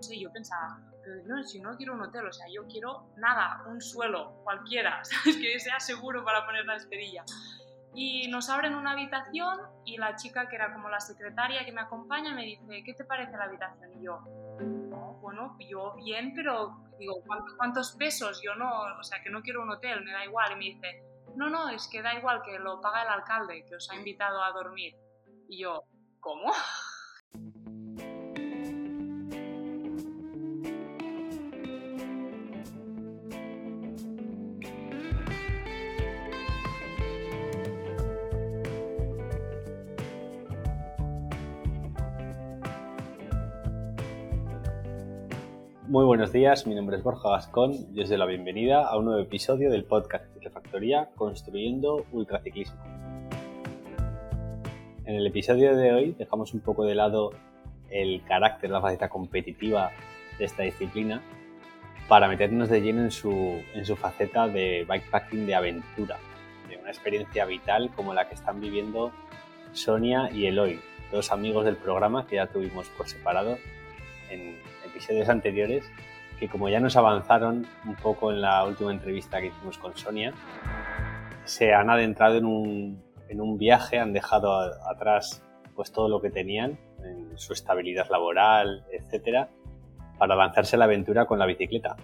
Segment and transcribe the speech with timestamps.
[0.00, 3.12] no sé, yo pensaba, pero no, si no quiero un hotel, o sea, yo quiero
[3.18, 5.36] nada, un suelo, cualquiera, ¿sabes?
[5.36, 7.22] Que sea seguro para poner la esperilla.
[7.92, 11.82] Y nos abren una habitación y la chica que era como la secretaria que me
[11.82, 13.92] acompaña me dice, ¿qué te parece la habitación?
[14.00, 14.20] Y yo,
[15.20, 17.22] bueno, yo bien, pero digo,
[17.58, 18.40] ¿cuántos pesos?
[18.42, 20.52] Yo no, o sea, que no quiero un hotel, me da igual.
[20.52, 21.02] Y me dice,
[21.36, 24.42] no, no, es que da igual que lo paga el alcalde que os ha invitado
[24.42, 24.94] a dormir.
[25.48, 25.82] Y yo,
[26.20, 26.52] ¿cómo?
[46.00, 49.04] Muy buenos días, mi nombre es Borja Gascón y os doy la bienvenida a un
[49.04, 52.82] nuevo episodio del podcast de Factoría Construyendo Ultraciclismo.
[55.04, 57.32] En el episodio de hoy dejamos un poco de lado
[57.90, 59.90] el carácter, la faceta competitiva
[60.38, 61.20] de esta disciplina
[62.08, 66.16] para meternos de lleno en su, en su faceta de bikepacking de aventura,
[66.70, 69.12] de una experiencia vital como la que están viviendo
[69.72, 70.80] Sonia y Eloy,
[71.12, 73.58] dos amigos del programa que ya tuvimos por separado
[74.30, 74.56] en
[75.00, 75.90] episodios anteriores,
[76.38, 80.34] que como ya nos avanzaron un poco en la última entrevista que hicimos con Sonia,
[81.44, 84.52] se han adentrado en un, en un viaje, han dejado
[84.86, 85.42] atrás
[85.74, 89.48] pues todo lo que tenían, en su estabilidad laboral, etcétera,
[90.18, 91.96] para lanzarse a la aventura con la bicicleta.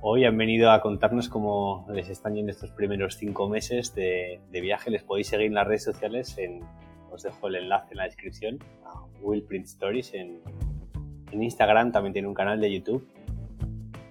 [0.00, 4.60] Hoy han venido a contarnos cómo les están yendo estos primeros cinco meses de, de
[4.62, 4.90] viaje.
[4.90, 6.62] Les podéis seguir en las redes sociales, en,
[7.10, 10.40] os dejo el enlace en la descripción, a Will Print Stories en,
[11.32, 13.06] en Instagram, también tiene un canal de YouTube.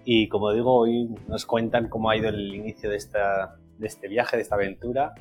[0.03, 4.07] Y como digo, hoy nos cuentan cómo ha ido el inicio de, esta, de este
[4.07, 5.13] viaje, de esta aventura,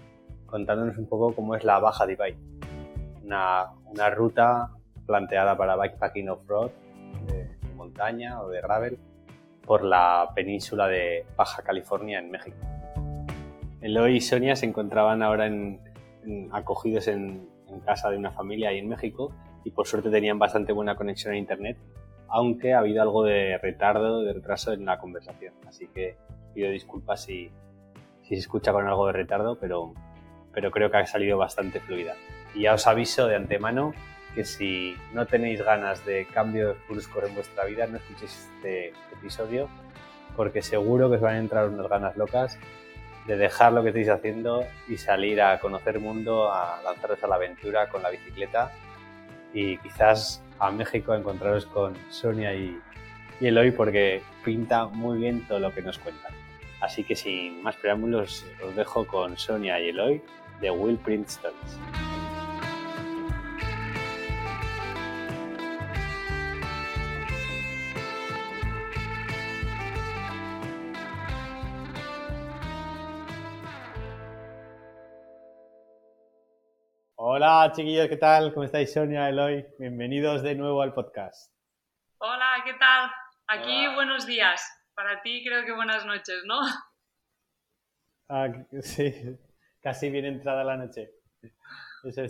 [0.46, 2.36] contándonos un poco cómo es la Baja Divide.
[3.24, 4.70] Una, una ruta
[5.06, 6.70] planteada para bikepacking off-road,
[7.26, 8.98] de montaña o de gravel,
[9.64, 12.56] por la península de Baja California en México.
[13.80, 15.80] Eloy y Sonia se encontraban ahora en,
[16.52, 19.32] acogidos en, en casa de una familia ahí en México
[19.64, 21.78] y por suerte tenían bastante buena conexión a internet,
[22.28, 25.54] aunque ha habido algo de retardo, de retraso en la conversación.
[25.66, 26.16] Así que
[26.54, 27.50] pido disculpas si,
[28.22, 29.94] si se escucha con algo de retardo, pero,
[30.52, 32.14] pero creo que ha salido bastante fluida.
[32.54, 33.92] Y ya os aviso de antemano
[34.34, 39.68] que si no tenéis ganas de cambio bruscos en vuestra vida, no escuchéis este episodio,
[40.36, 42.58] porque seguro que os van a entrar unas ganas locas
[43.26, 47.36] de dejar lo que estáis haciendo y salir a conocer mundo, a lanzaros a la
[47.36, 48.70] aventura con la bicicleta
[49.54, 52.78] y quizás a México a encontraros con Sonia y,
[53.40, 56.32] y Eloy porque pinta muy bien todo lo que nos cuentan.
[56.80, 60.22] Así que sin más preámbulos os dejo con Sonia y Eloy
[60.60, 62.13] de Will Print Stories.
[77.36, 78.54] Hola chiquillos, ¿qué tal?
[78.54, 79.66] ¿Cómo estáis Sonia, Eloy?
[79.76, 81.52] Bienvenidos de nuevo al podcast.
[82.18, 83.10] Hola, ¿qué tal?
[83.48, 84.62] Aquí buenos días.
[84.94, 86.60] Para ti creo que buenas noches, ¿no?
[88.28, 88.46] Ah,
[88.82, 89.36] sí,
[89.82, 91.10] casi bien entrada la noche.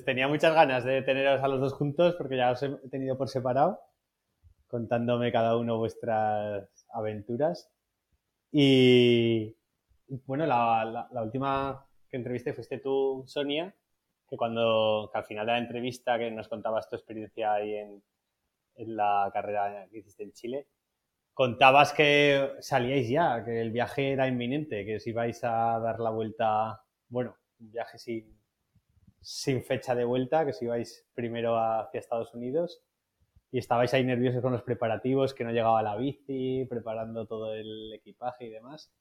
[0.07, 3.29] tenía muchas ganas de teneros a los dos juntos porque ya os he tenido por
[3.29, 3.79] separado,
[4.69, 7.71] contándome cada uno vuestras aventuras.
[8.51, 9.55] Y
[10.25, 13.75] bueno, la, la última que entrevisté fuiste tú, Sonia,
[14.37, 18.03] cuando al final de la entrevista que nos contabas tu experiencia ahí en,
[18.77, 20.69] la carrera que hiciste en Chile,
[21.33, 26.11] contabas que salíais ya, que el viaje era inminente, que os ibais a dar la
[26.11, 28.37] vuelta, bueno, un viaje sin,
[29.21, 32.83] sin fecha de vuelta, que os ibais primero hacia Estados Unidos
[33.55, 37.93] y estabais ahí nerviosos con los preparativos, que no llegaba la bici, preparando todo el
[37.93, 38.93] equipaje y demás.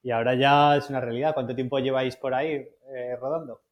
[0.00, 1.34] Y ahora ya es una realidad.
[1.34, 3.62] ¿Cuánto tiempo lleváis por ahí eh, rodando?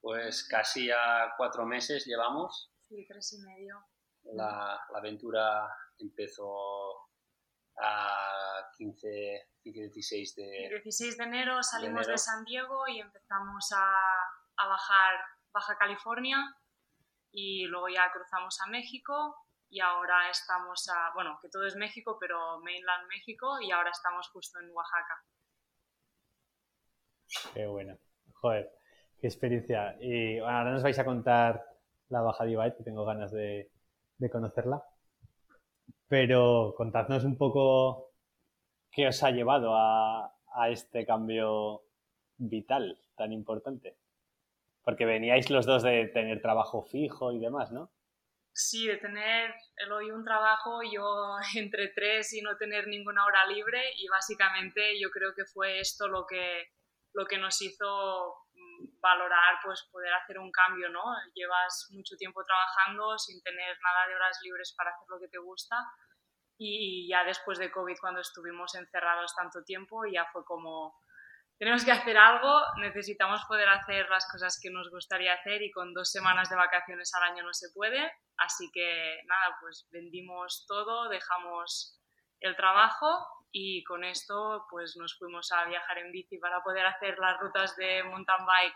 [0.00, 2.72] Pues casi a cuatro meses llevamos.
[2.88, 3.84] Sí, tres y medio.
[4.22, 5.68] La, aventura
[5.98, 7.08] empezó
[7.76, 10.68] a 15, 16 de...
[10.70, 13.94] 16 de enero salimos de, San Diego y empezamos a,
[14.56, 15.20] a, bajar
[15.52, 16.36] Baja California
[17.32, 19.36] y luego ya cruzamos a México
[19.70, 24.28] y ahora estamos a, bueno, que todo es México, pero mainland México y ahora estamos
[24.28, 25.24] justo en Oaxaca.
[27.54, 27.96] Qué bueno.
[28.34, 28.68] Joder,
[29.20, 29.96] Qué experiencia.
[30.00, 31.62] Y ahora nos vais a contar
[32.08, 33.70] la Baja Divide, que tengo ganas de,
[34.32, 34.82] conocerla.
[36.08, 38.12] Pero contadnos un poco
[38.90, 40.34] qué os ha llevado a,
[40.70, 41.82] este cambio
[42.38, 43.96] vital tan importante.
[44.82, 47.92] Porque veníais los dos de tener trabajo fijo y demás, ¿no?
[48.52, 53.46] Sí, de tener el hoy un trabajo, yo entre tres y no tener ninguna hora
[53.46, 56.64] libre y básicamente yo creo que fue esto lo que,
[57.12, 61.02] lo que nos hizo mm, valorar pues poder hacer un cambio, ¿no?
[61.34, 65.38] Llevas mucho tiempo trabajando sin tener nada de horas libres para hacer lo que te
[65.38, 65.76] gusta
[66.62, 70.94] y ya después de COVID cuando estuvimos encerrados tanto tiempo ya fue como
[71.60, 75.92] tenemos que hacer algo, necesitamos poder hacer las cosas que nos gustaría hacer y con
[75.92, 78.10] dos semanas de vacaciones al año no se puede.
[78.38, 82.00] Así que nada, pues vendimos todo, dejamos
[82.40, 83.06] el trabajo
[83.52, 87.76] y con esto pues nos fuimos a viajar en bici para poder hacer las rutas
[87.76, 88.74] de mountain bike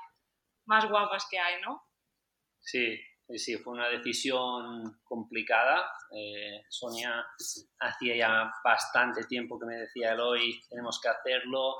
[0.66, 1.82] más guapas que hay, ¿no?
[2.60, 2.98] Sí,
[3.36, 5.92] sí, fue una decisión complicada.
[6.10, 7.24] Eh, Sonia
[7.80, 11.76] hacía ya bastante tiempo que me decía, Eloy, tenemos que hacerlo,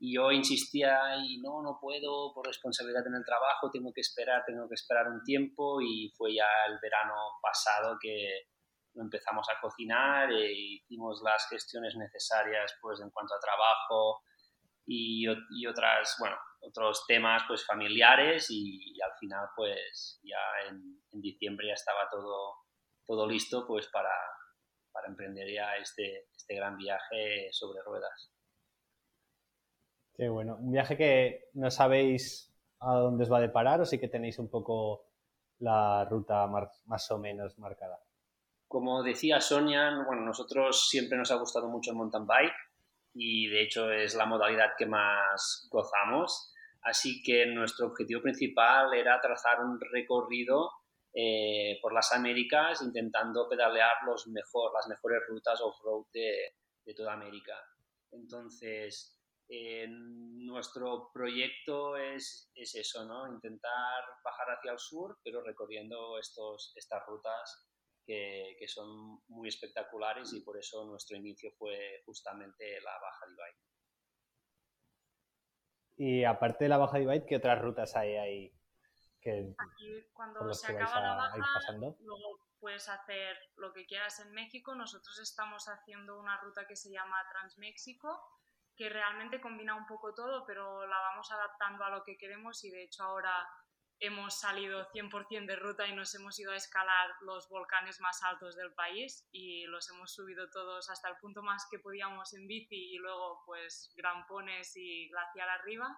[0.00, 4.42] y yo insistía y no, no puedo por responsabilidad en el trabajo, tengo que esperar,
[4.46, 8.48] tengo que esperar un tiempo y fue ya el verano pasado que
[8.96, 14.22] empezamos a cocinar e hicimos las gestiones necesarias pues en cuanto a trabajo
[14.86, 21.68] y, y otras, bueno, otros temas pues familiares y, al final pues ya en, diciembre
[21.68, 22.54] ya estaba todo,
[23.06, 24.14] todo listo pues para,
[24.92, 28.32] para emprender ya este, este gran viaje sobre ruedas.
[30.16, 30.56] Qué bueno.
[30.56, 34.38] Un viaje que no sabéis a dónde os va a deparar o sí que tenéis
[34.38, 35.08] un poco
[35.58, 37.98] la ruta más o menos marcada.
[38.68, 42.54] Como decía Sonia, bueno, nosotros siempre nos ha gustado mucho el mountain bike
[43.14, 46.52] y de hecho es la modalidad que más gozamos.
[46.82, 50.70] Así que nuestro objetivo principal era trazar un recorrido
[51.14, 57.12] eh, por las Américas intentando pedalear los mejor, las mejores rutas off-road de, de toda
[57.12, 57.54] América.
[58.10, 59.14] Entonces,
[59.88, 63.28] nuestro proyecto es, es, eso, ¿no?
[63.28, 67.68] Intentar bajar hacia el sur, pero recorriendo estos, estas rutas
[68.04, 73.64] que, que, son muy espectaculares y por eso nuestro inicio fue justamente la Baja Divide.
[75.96, 78.60] Y aparte de la Baja Divide, ¿qué otras rutas hay ahí?
[79.20, 84.74] Que, Aquí, cuando se acaba la Baja, luego puedes hacer lo que quieras en México.
[84.74, 88.22] Nosotros estamos haciendo una ruta que se llama Transméxico,
[88.76, 92.70] que realmente combina un poco todo, pero la vamos adaptando a lo que queremos y
[92.70, 93.46] de hecho ahora
[94.00, 98.56] hemos salido 100% de ruta y nos hemos ido a escalar los volcanes más altos
[98.56, 102.94] del país y los hemos subido todos hasta el punto más que podíamos en bici
[102.94, 105.96] y luego pues grampones y glaciar arriba.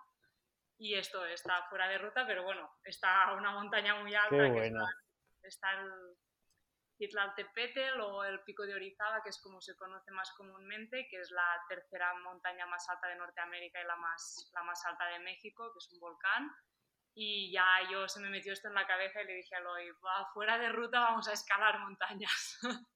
[0.78, 4.52] Y esto está fuera de ruta, pero bueno, está una montaña muy alta.
[4.52, 4.86] que está,
[5.42, 11.08] está el, Tepetl o el Pico de Orizaba, que es como se conoce más comúnmente,
[11.10, 15.06] que es la tercera montaña más alta de Norteamérica y la más, la más alta
[15.06, 16.50] de México, que es un volcán.
[17.18, 19.90] Y ya yo se me metió esto en la cabeza y le dije a Eloy,
[20.04, 22.58] va, fuera de ruta vamos a escalar montañas.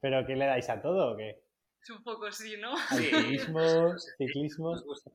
[0.00, 1.42] ¿Pero qué le dais a todo o qué?
[1.80, 2.76] Es un poco sí, ¿no?
[2.76, 4.72] Ciclismo, ciclismo.
[4.72, 5.10] Nos gusta.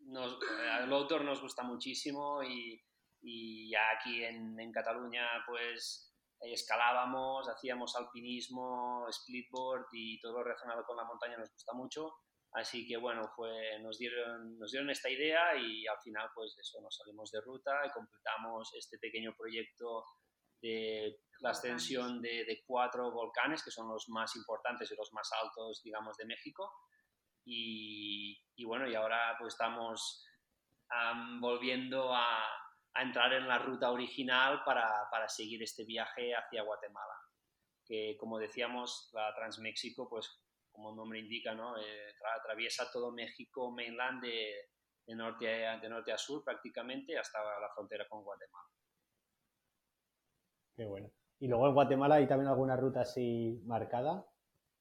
[0.00, 0.38] Nos,
[0.82, 2.78] el outdoor nos gusta muchísimo y,
[3.22, 10.84] y ya aquí en, en Cataluña pues escalábamos, hacíamos alpinismo, splitboard y todo lo relacionado
[10.84, 12.12] con la montaña nos gusta mucho.
[12.52, 16.80] Así que bueno, fue, nos, dieron, nos dieron esta idea y al final pues eso,
[16.80, 20.04] nos salimos de ruta y completamos este pequeño proyecto
[20.60, 25.30] de la ascensión de, de, cuatro volcanes que son los más importantes y los más
[25.40, 26.72] altos, digamos, de México.
[27.44, 30.24] Y, y bueno, y ahora pues estamos
[30.90, 32.44] um, volviendo a,
[32.94, 37.14] a entrar en la ruta original para, para, seguir este viaje hacia Guatemala.
[37.84, 40.42] Que como decíamos, la Transméxico, pues
[40.78, 41.76] como el nombre indica, ¿no?
[41.76, 44.70] Eh, atraviesa todo México mainland de,
[45.04, 48.68] de, norte a, de norte a sur prácticamente hasta la frontera con Guatemala.
[50.76, 51.10] Qué bueno.
[51.40, 54.24] ¿Y luego en Guatemala hay también alguna ruta así marcada?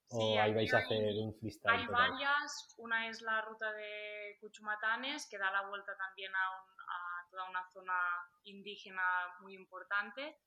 [0.09, 1.79] ¿O sí, ahí vais a hacer un freestyle?
[1.79, 2.75] Hay varias.
[2.77, 7.49] Una es la ruta de Cuchumatanes, que da la vuelta también a, un, a toda
[7.49, 7.99] una zona
[8.43, 9.01] indígena
[9.41, 10.37] muy importante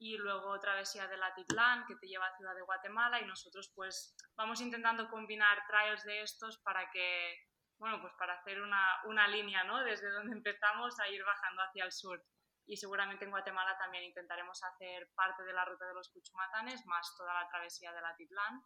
[0.00, 4.16] y luego travesía del Atitlán que te lleva a Ciudad de Guatemala y nosotros pues
[4.34, 7.36] vamos intentando combinar trails de estos para que,
[7.78, 9.84] bueno, pues para hacer una, una línea, ¿no?
[9.84, 12.24] Desde donde empezamos a ir bajando hacia el sur.
[12.66, 17.14] Y seguramente en Guatemala también intentaremos hacer parte de la ruta de los Cuchumatanes, más
[17.18, 18.62] toda la travesía del Atitlán,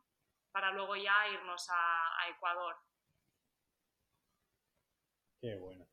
[0.52, 2.76] para luego ya irnos a, a Ecuador.
[5.40, 5.84] Qué bueno.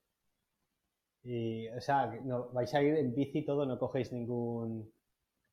[1.24, 4.92] Y, o sea, no, vais a ir en bici todo, no cogéis ningún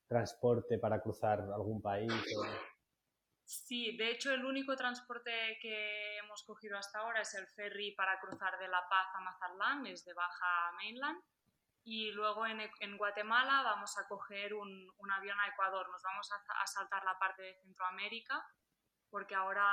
[0.09, 2.11] transporte para cruzar algún país.
[2.11, 2.79] O...
[3.45, 8.19] Sí, de hecho el único transporte que hemos cogido hasta ahora es el ferry para
[8.21, 11.23] cruzar de La Paz a Mazatlán, es de Baja Mainland.
[11.85, 15.89] y luego en, en, Guatemala vamos a coger un, un, avión a Ecuador.
[15.91, 18.45] Nos vamos a, a, saltar la parte de Centroamérica
[19.11, 19.67] porque ahora,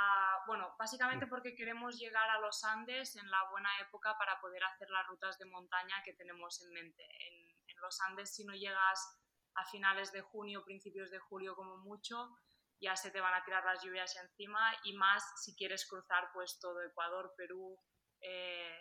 [0.46, 4.88] bueno, básicamente porque queremos llegar a los Andes en la buena época para poder hacer
[4.88, 7.04] las rutas de montaña que tenemos en mente.
[7.04, 9.18] En, en los Andes si no llegas
[9.56, 12.38] a finales de junio, principios de julio como mucho,
[12.80, 16.58] ya se te van a tirar las lluvias encima y más si quieres cruzar pues
[16.60, 17.78] todo Ecuador, Perú,
[18.20, 18.76] eh,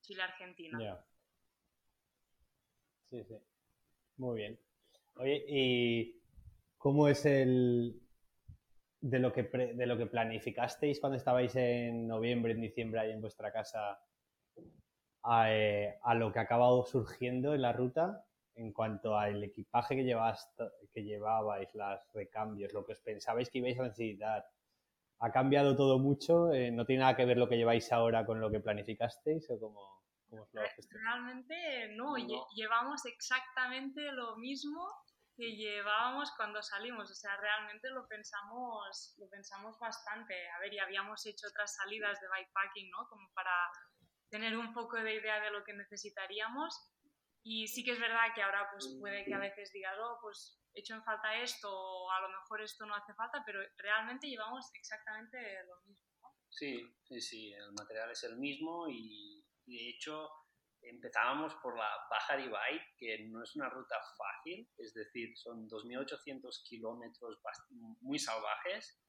[0.00, 0.78] Chile, Argentina.
[3.04, 3.38] Sí, sí.
[4.16, 4.60] Muy bien.
[5.16, 6.22] Oye, ¿y
[6.78, 8.00] cómo es el
[9.00, 13.20] de lo que de lo que planificasteis cuando estabais en noviembre, en diciembre ahí en
[13.20, 14.00] vuestra casa
[15.22, 18.24] a, eh, a lo que ha acabado surgiendo en la ruta?
[18.56, 20.52] En cuanto al equipaje que, llevas,
[20.92, 24.46] que llevabais, los recambios, lo que os pensabais que ibais a necesitar,
[25.18, 26.52] ¿ha cambiado todo mucho?
[26.52, 29.58] Eh, ¿No tiene nada que ver lo que lleváis ahora con lo que planificasteis o
[29.58, 32.14] cómo, os lo Realmente no,
[32.54, 34.88] llevamos exactamente lo mismo
[35.36, 40.34] que llevábamos cuando salimos, o sea, realmente lo pensamos, lo pensamos bastante.
[40.50, 43.08] A ver, y habíamos hecho otras salidas de bikepacking, ¿no?
[43.08, 43.50] Como para
[44.30, 46.93] tener un poco de idea de lo que necesitaríamos
[47.46, 50.58] y sí que es verdad que ahora pues puede que a veces digas, oh, pues
[50.72, 54.28] he hecho en falta esto o a lo mejor esto no hace falta, pero realmente
[54.28, 55.36] llevamos exactamente
[55.66, 56.34] lo mismo.
[56.48, 60.28] Sí, sí, sí, el material es el mismo y, de hecho
[60.80, 66.62] empezábamos por la Baja Divide, que no es una ruta fácil, es decir, son 2.800
[66.68, 67.40] kilómetros
[68.02, 69.02] muy salvajes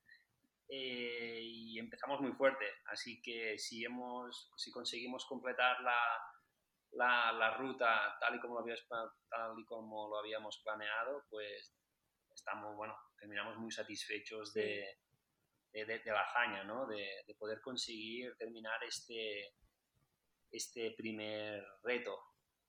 [0.69, 5.99] eh, y empezamos muy fuerte, así que si, hemos, si conseguimos completar la,
[6.95, 8.87] la, la, ruta tal y, como lo habíamos,
[9.29, 11.73] tal y como lo habíamos planeado, pues
[12.33, 14.99] estamos, bueno, terminamos muy satisfechos de,
[15.71, 16.85] de, de, la hazaña, ¿no?
[16.85, 19.53] De, de, poder conseguir terminar este,
[20.51, 22.17] este primer reto.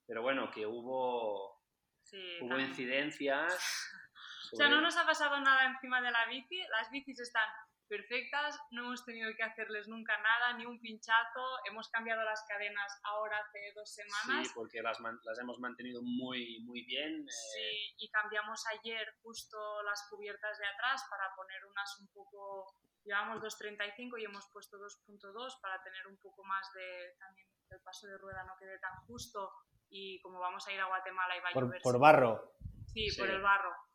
[0.07, 1.63] Pero bueno, que hubo,
[2.03, 3.53] sí, hubo incidencias.
[3.53, 4.07] Sobre...
[4.53, 7.49] O sea, no nos ha pasado nada encima de la bici, las bicis están
[7.89, 13.01] perfectas, no hemos tenido que hacerles nunca nada, ni un pinchazo, hemos cambiado las cadenas
[13.05, 14.47] ahora hace dos semanas.
[14.47, 17.23] Sí, porque las, las hemos mantenido muy, muy bien.
[17.23, 17.31] Eh.
[17.31, 22.75] Sí, y cambiamos ayer justo las cubiertas de atrás para poner unas un poco,
[23.05, 28.07] llevamos 2.35 y hemos puesto 2.2 para tener un poco más de, también el paso
[28.07, 29.51] de rueda no quede tan justo
[29.89, 31.83] y como vamos a ir a Guatemala y va a por, llover.
[31.83, 32.53] Por barro.
[32.87, 33.86] Sí, sí, por el barro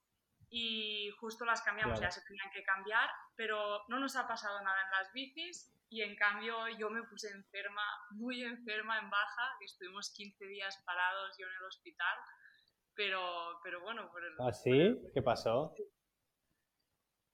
[0.53, 2.12] y justo las cambiamos, claro.
[2.12, 6.01] ya se tenían que cambiar, pero no nos ha pasado nada en las bicis y
[6.01, 7.81] en cambio yo me puse enferma,
[8.12, 12.17] muy enferma en baja, que estuvimos 15 días parados yo en el hospital,
[12.93, 14.12] pero, pero bueno.
[14.12, 15.01] Por el, ¿Ah, sí?
[15.13, 15.74] ¿Qué pasó?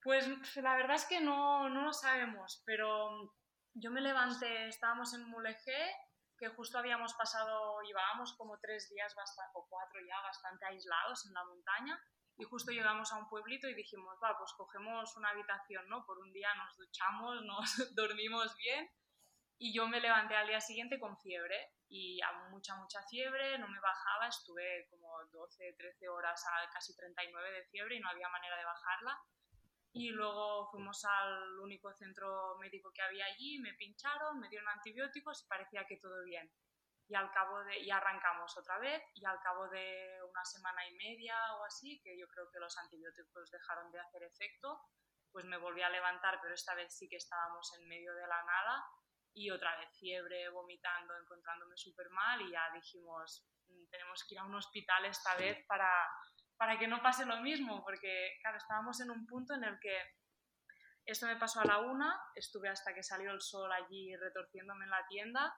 [0.04, 3.34] Pues la verdad es que no, no lo sabemos, pero
[3.74, 5.92] yo me levanté, estábamos en Mulegé,
[6.38, 11.34] que justo habíamos pasado, llevábamos como tres días bastante, o cuatro ya bastante aislados en
[11.34, 12.00] la montaña
[12.38, 16.06] y justo llegamos a un pueblito y dijimos, va, pues cogemos una habitación, ¿no?
[16.06, 18.90] Por un día nos duchamos, nos dormimos bien
[19.58, 23.68] y yo me levanté al día siguiente con fiebre y a mucha, mucha fiebre, no
[23.68, 28.30] me bajaba, estuve como 12, 13 horas a casi 39 de fiebre y no había
[28.30, 29.20] manera de bajarla.
[29.94, 35.44] Y luego fuimos al único centro médico que había allí, me pincharon, me dieron antibióticos
[35.44, 36.52] y parecía que todo bien
[37.10, 40.94] y al cabo de y arrancamos otra vez y al cabo de una semana y
[40.96, 44.82] media o así que yo creo que los antibióticos dejaron de hacer efecto
[45.32, 48.44] pues me volví a levantar pero esta vez sí que estábamos en medio de la
[48.44, 48.86] nada
[49.34, 54.40] y otra vez fiebre vomitando encontrándome súper mal y ya dijimos mm, tenemos que ir
[54.40, 55.90] a un hospital esta vez para
[56.58, 59.98] para que no pase lo mismo porque claro estábamos en un punto en el que
[61.06, 64.92] esto me pasó a la una estuve hasta que salió el sol allí retorciéndome en
[64.92, 65.56] la tienda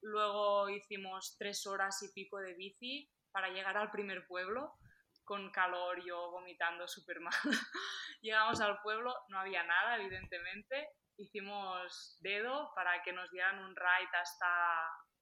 [0.00, 4.74] Luego hicimos tres horas y pico de bici para llegar al primer pueblo,
[5.24, 7.34] con calor, yo vomitando súper mal.
[8.20, 10.88] Llegamos al pueblo, no había nada, evidentemente.
[11.16, 14.46] Hicimos dedo para que nos dieran un ride hasta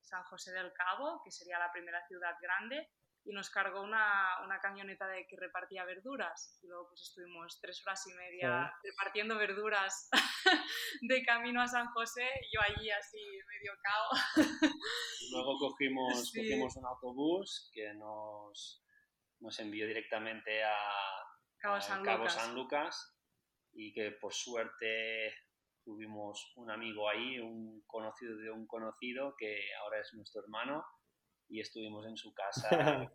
[0.00, 2.90] San José del Cabo, que sería la primera ciudad grande
[3.25, 6.59] y nos cargó una, una, camioneta de que repartía verduras.
[6.62, 8.88] Y luego pues estuvimos tres horas y media sí.
[8.90, 10.11] repartiendo verduras
[11.00, 14.47] de camino a San José, yo allí así medio cao.
[15.33, 16.40] luego cogimos, sí.
[16.40, 18.85] cogimos un autobús que nos,
[19.40, 20.76] nos envió directamente a
[21.59, 22.35] Cabo, San, a Cabo Lucas.
[22.35, 23.16] San Lucas
[23.73, 25.35] y que por suerte
[25.83, 30.85] tuvimos un amigo ahí, un conocido de un conocido que ahora es nuestro hermano
[31.48, 32.68] y estuvimos en su casa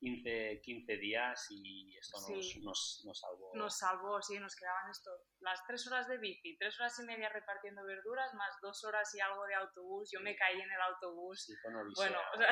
[0.00, 2.60] 15, 15 días y esto nos, sí.
[2.60, 3.50] nos, nos, salvó.
[3.54, 5.10] Nos salvó, sí, nos quedaban esto,
[5.40, 9.20] las tres horas de bici, tres horas y media repartiendo verduras, más dos horas y
[9.20, 10.10] algo de autobús.
[10.12, 11.44] Yo me caí en el autobús.
[11.44, 12.50] Sí, fue bueno, o sea...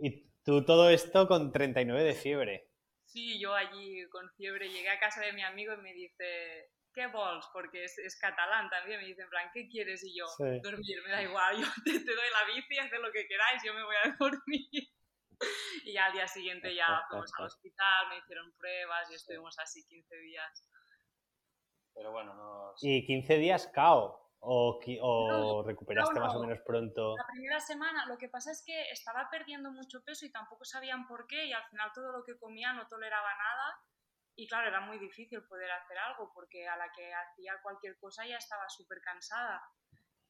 [0.00, 2.70] ¿Y Tú todo esto con 39 de fiebre.
[3.04, 7.06] Sí, yo allí con fiebre llegué a casa de mi amigo y me dice, ¿qué
[7.08, 7.46] vols?
[7.52, 10.02] Porque es, es, catalán también, me dice en plan, ¿qué quieres?
[10.02, 13.28] Y yo, dormir, me da igual, yo te, te, doy la bici, haz lo que
[13.28, 14.88] queráis, yo me voy a dormir.
[15.84, 19.86] y ya al día siguiente ya fuimos al hospital, me hicieron pruebas y estuvimos así
[19.86, 20.70] 15 días.
[21.94, 22.74] Pero bueno, no...
[22.80, 24.22] ¿Y 15 días cao?
[24.40, 27.16] ¿O, o recuperaste más o menos pronto?
[27.16, 31.06] La primera semana, lo que pasa es que estaba perdiendo mucho peso y tampoco sabían
[31.06, 33.80] por qué y al final todo lo que comía no toleraba nada
[34.36, 38.26] y claro, era muy difícil poder hacer algo porque a la que hacía cualquier cosa
[38.26, 39.62] ya estaba súper cansada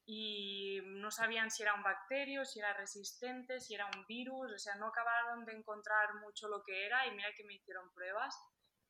[0.09, 4.57] y no sabían si era un bacterio, si era resistente, si era un virus, o
[4.57, 8.33] sea, no acabaron de encontrar mucho lo que era y mira que me hicieron pruebas.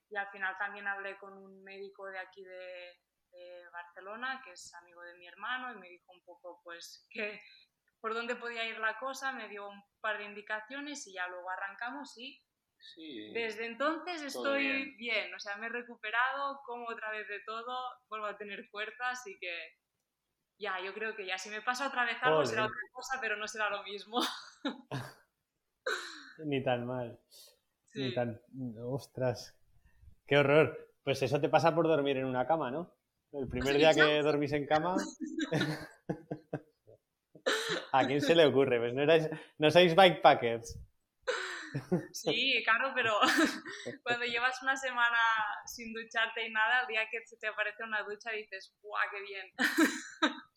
[0.10, 2.94] Y al final también hablé con un médico de aquí de,
[3.72, 7.40] Barcelona, que es amigo de mi hermano, y me dijo un poco pues que
[8.00, 11.48] por dónde podía ir la cosa, me dio un par de indicaciones y ya luego
[11.50, 12.42] arrancamos y
[13.34, 15.34] desde entonces estoy bien.
[15.34, 17.76] o sea, me he recuperado, como otra vez de todo,
[18.10, 19.54] vuelvo a tener fuerza, así que
[20.60, 23.38] ya, yo creo que ya, si me pasa otra vez algo será otra cosa, pero
[23.38, 24.20] no será lo mismo.
[26.46, 27.20] Ni tan mal.
[27.96, 28.42] Ni tan...
[28.84, 29.56] Ostras,
[30.28, 30.92] qué horror.
[31.04, 32.92] Pues eso te pasa por dormir en una cama, ¿no?
[33.32, 34.96] El primer día que dormís en cama...
[37.92, 38.80] ¿A quién se le ocurre?
[38.80, 40.78] Pues no, erais, no sois bikepackers.
[42.14, 43.14] Sí, claro, pero
[44.04, 45.20] cuando llevas una semana
[45.66, 49.22] sin ducharte y nada, el día que se te aparece una ducha dices, ¡guau, qué
[49.22, 49.54] bien!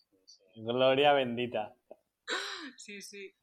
[0.57, 1.75] Gloria bendita.
[2.77, 3.35] Sí, sí.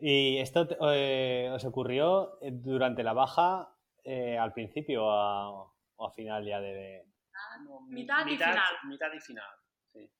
[0.00, 6.60] ¿Y esto eh, os ocurrió durante la baja eh, al principio o a, final ya
[6.60, 7.06] de...?
[7.32, 8.74] Ah, mitad, y final.
[8.88, 9.50] Mitad y final,
[9.92, 10.12] sí.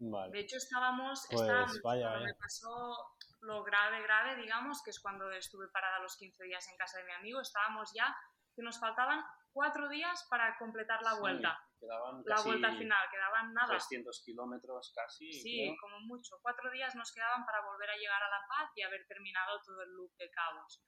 [0.00, 0.32] Vale.
[0.32, 1.24] De hecho, estábamos...
[1.30, 2.96] Pues vaya, me pasó
[3.40, 7.04] lo grave, grave, digamos, que es cuando estuve parada los 15 días en casa de
[7.04, 8.14] mi amigo, estábamos ya
[8.54, 11.58] que nos faltaban cuatro días para completar la vuelta.
[11.80, 13.68] la vuelta final, quedaban nada.
[13.68, 15.32] 300 kilómetros casi.
[15.32, 16.38] Sí, como mucho.
[16.42, 19.82] Cuatro días nos quedaban para volver a llegar a La Paz y haber terminado todo
[19.82, 20.82] el loop de cabos.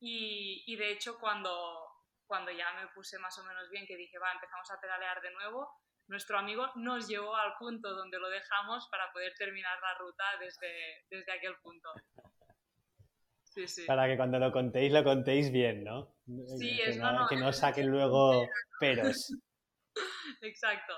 [0.00, 1.86] Y, y de hecho, cuando,
[2.26, 5.30] cuando ya me puse más o menos bien, que dije, va, empezamos a pedalear de
[5.32, 5.70] nuevo,
[6.10, 11.06] nuestro amigo nos llevó al punto donde lo dejamos para poder terminar la ruta desde,
[11.08, 11.88] desde aquel punto.
[13.44, 13.84] Sí, sí.
[13.86, 16.12] Para que cuando lo contéis, lo contéis bien, ¿no?
[16.58, 18.44] Sí, que es no, Que no saquen luego
[18.80, 19.32] peros.
[20.42, 20.94] Exacto.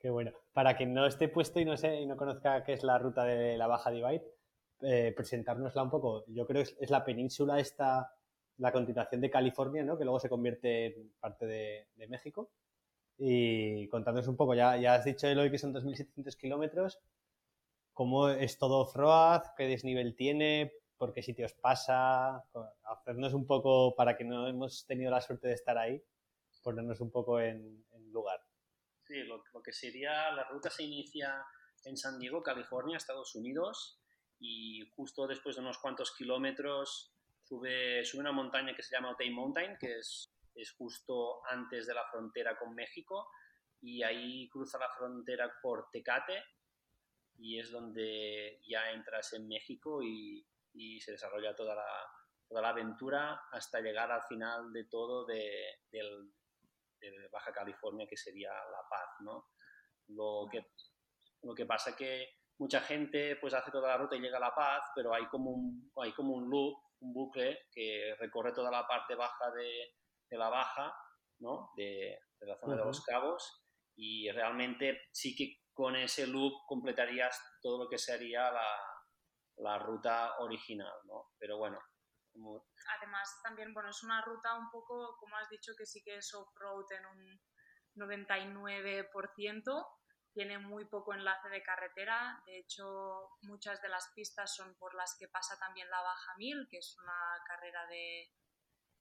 [0.00, 0.32] Qué bueno.
[0.54, 3.24] Para quien no esté puesto y no, sé, y no conozca qué es la ruta
[3.24, 4.24] de la Baja Divide,
[4.80, 6.24] eh, presentárnosla un poco.
[6.28, 8.14] Yo creo que es la península esta,
[8.58, 9.98] la continuación de California, ¿no?
[9.98, 12.50] Que luego se convierte en parte de, de México
[13.18, 16.98] y contándonos un poco, ya, ya has dicho Eloy que son 2.700 kilómetros,
[17.92, 22.44] cómo es todo off-road, qué desnivel tiene, por qué sitios pasa,
[22.84, 26.02] hacernos un poco, para que no hemos tenido la suerte de estar ahí,
[26.62, 28.40] ponernos un poco en, lugar.
[29.06, 31.44] Sí, lo, que sería, la ruta se inicia
[31.84, 34.00] en San Diego, California, Estados Unidos,
[34.38, 39.30] y justo después de unos cuantos kilómetros sube, sube una montaña que se llama Otay
[39.30, 43.28] Mountain, que es es justo antes de la frontera con México
[43.80, 46.44] y ahí cruza la frontera por Tecate
[47.38, 50.46] y es donde ya entras en México y,
[51.00, 52.08] se desarrolla toda la,
[52.48, 55.80] toda la aventura hasta llegar al final de todo de,
[57.30, 59.48] Baja California que sería La Paz, ¿no?
[60.08, 60.70] Lo que,
[61.42, 64.54] lo que pasa que mucha gente pues hace toda la ruta y llega a La
[64.54, 68.86] Paz, pero hay como un, hay como un loop, un bucle que recorre toda la
[68.86, 69.94] parte baja de,
[70.32, 70.96] de la baja,
[71.40, 71.70] ¿no?
[71.76, 73.62] de, la zona de los cabos,
[73.94, 78.66] y realmente sí que con ese loop completarías todo lo que sería la,
[79.58, 81.32] la ruta original, ¿no?
[81.38, 81.78] Pero bueno.
[82.98, 86.32] Además, también, bueno, es una ruta un poco, como has dicho, que sí que es
[86.34, 87.40] off-road en un
[88.08, 89.86] 99%,
[90.32, 95.14] tiene muy poco enlace de carretera, de hecho muchas de las pistas son por las
[95.18, 98.32] que pasa también la Baja 1000, que es una carrera de,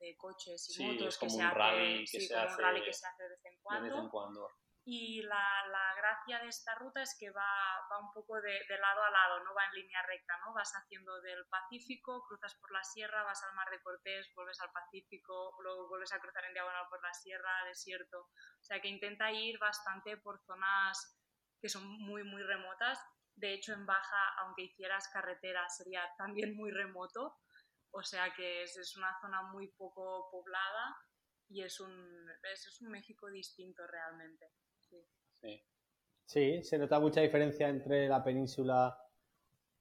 [0.01, 3.23] de coches y motos que, se hace, que se hace, un rally que se hace
[3.23, 3.83] de vez en cuando.
[3.83, 4.49] De vez en cuando.
[4.83, 7.53] Y la, la, gracia de esta ruta es que va,
[7.91, 10.55] va un poco de, de, lado a lado, no va en línea recta, ¿no?
[10.55, 14.71] Vas haciendo del Pacífico, cruzas por la sierra, vas al Mar de Cortés, vuelves al
[14.71, 18.21] Pacífico, luego vuelves a cruzar en diagonal por la sierra, desierto.
[18.21, 21.15] O sea que intenta ir bastante por zonas
[21.61, 22.99] que son muy, muy remotas.
[23.35, 27.37] De hecho, en Baja, aunque hicieras carretera, sería también muy remoto
[27.91, 30.95] o sea que es, es una zona muy poco poblada
[31.49, 34.51] y es un, es, un México distinto realmente.
[34.79, 35.63] Sí.
[36.25, 36.63] sí.
[36.63, 38.97] se nota mucha diferencia entre la península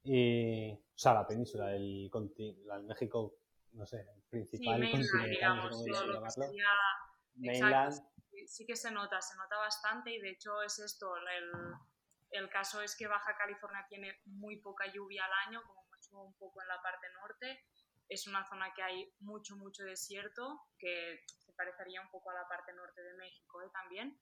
[0.03, 3.37] Y, o sea, la península, el, el México,
[3.73, 6.45] no sé, el principal sí, continental, digamos, todo cómo lo que llamarlo.
[6.45, 6.65] sería-
[7.35, 11.15] Mainland, Exacto, sí, sí que se nota, se nota bastante y de hecho es esto,
[11.17, 11.51] el,
[12.31, 16.33] el caso es que Baja California tiene muy poca lluvia al año, como mucho un
[16.37, 17.65] poco en la parte norte,
[18.11, 22.47] es una zona que hay mucho, mucho desierto, que se parecería un poco a la
[22.47, 23.69] parte norte de México ¿eh?
[23.71, 24.19] también,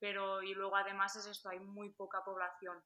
[0.00, 2.82] pero y luego además es esto, hay muy poca población,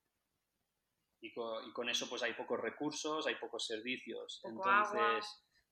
[1.24, 4.40] y con, y con eso pues hay pocos recursos, hay pocos servicios.
[4.42, 5.20] Poco Entonces, agua.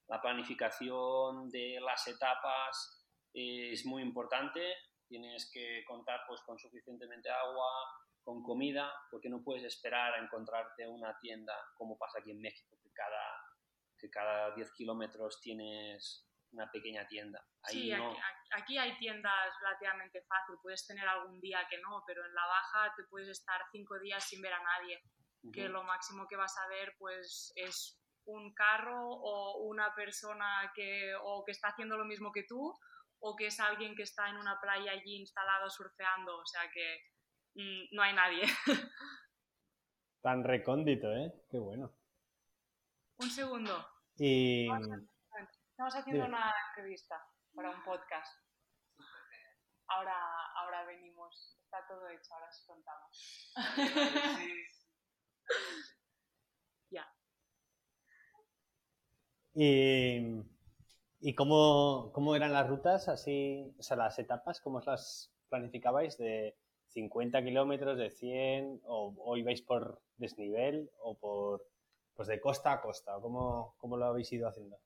[0.09, 3.05] la planificación de las etapas
[3.35, 4.75] es muy importante.
[5.07, 7.71] Tienes que contar pues con suficientemente agua,
[8.23, 12.79] con comida, porque no puedes esperar a encontrarte una tienda como pasa aquí en México,
[12.83, 13.42] que cada,
[14.03, 17.41] que cada 10 kilómetros tienes una pequeña tienda.
[17.63, 18.11] Ahí Sí, no.
[18.11, 22.45] aquí, aquí- hay tiendas relativamente fácil, puedes tener algún día que no, pero en la
[22.47, 25.01] baja te puedes estar cinco días sin ver a nadie,
[25.53, 31.15] que lo máximo que vas a ver pues es un carro o una persona que,
[31.23, 32.73] o que está haciendo lo mismo que tú
[33.21, 36.99] o que es alguien que está en una playa allí instalado surfeando, o sea que
[37.55, 38.43] mm, no hay nadie.
[40.23, 41.33] tan recóndito, ¿eh?
[41.51, 41.93] Qué bueno.
[43.19, 44.69] Un segundo, Y
[45.71, 46.37] estamos haciendo Dime.
[46.37, 47.17] una entrevista
[47.55, 48.33] para un podcast.
[49.89, 50.17] Ahora,
[50.57, 53.53] ahora venimos, está todo hecho, ahora os contamos.
[59.55, 60.45] ¿Y,
[61.21, 66.17] y cómo, cómo eran las rutas, así, o sea, las etapas, cómo os las planificabais
[66.17, 66.57] de
[66.89, 71.67] 50 kilómetros, de 100, o, o ibais por desnivel, o por,
[72.15, 74.79] pues de costa a costa, cómo, cómo lo habéis ido haciendo?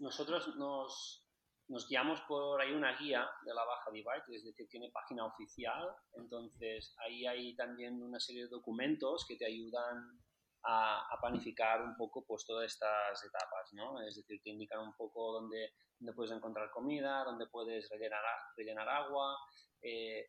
[0.00, 1.26] Nosotros nos,
[1.68, 5.88] nos guiamos por ahí una guía de la Baja Divide, es decir, tiene página oficial,
[6.14, 10.20] entonces ahí hay también una serie de documentos que te ayudan
[10.62, 14.00] a, a planificar un poco pues todas estas etapas, ¿no?
[14.02, 18.52] Es decir, te indican un poco dónde, dónde puedes encontrar comida, dónde puedes rellenar, a-
[18.56, 19.36] rellenar agua,
[19.82, 20.26] eh,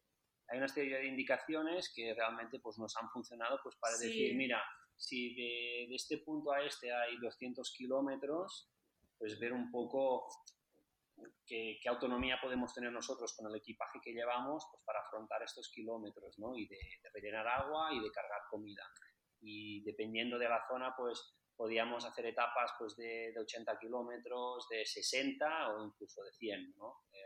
[0.47, 4.07] hay una serie de indicaciones que realmente pues, nos han funcionado pues, para Sí.
[4.07, 4.61] decir, mira,
[5.01, 8.69] si de, de este punto a este hay 200 kilómetros,
[9.17, 10.27] pues ver un poco
[11.45, 15.71] qué, qué autonomía podemos tener nosotros con el equipaje que llevamos pues, para afrontar estos
[15.73, 16.55] kilómetros, ¿no?
[16.55, 18.83] Y de, de rellenar agua y de cargar comida.
[19.41, 24.85] Y dependiendo de la zona, pues podíamos hacer etapas pues, de, de 80 kilómetros, de
[24.85, 26.95] 60 o incluso de 100, ¿no?
[27.11, 27.17] Eh,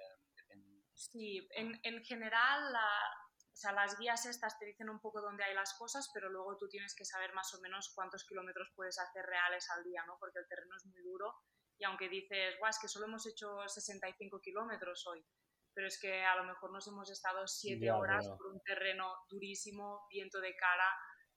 [0.98, 3.12] Sí, en, en general la-
[3.56, 6.58] o sea, las guías estas te dicen un poco dónde hay las cosas, pero luego
[6.58, 10.18] tú tienes que saber más o menos cuántos kilómetros puedes hacer reales al día, ¿no?
[10.20, 11.34] Porque el terreno es muy duro
[11.78, 15.26] y aunque dices, guau, es que solo hemos hecho 65 kilómetros hoy,
[15.74, 18.38] pero es que a lo mejor nos hemos estado 7 Ya horas veo.
[18.38, 20.90] por un terreno durísimo, viento de cara,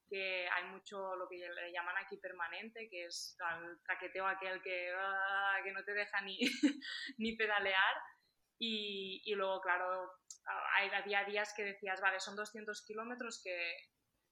[0.08, 4.92] que hay mucho lo que le llaman aquí permanente, que es el traqueteo aquel que,
[4.92, 6.38] ah, que no te deja ni,
[7.18, 7.94] ni pedalear.
[8.58, 10.10] Y, y luego, claro,
[10.94, 13.76] había días que decías, vale, son 200 kilómetros que,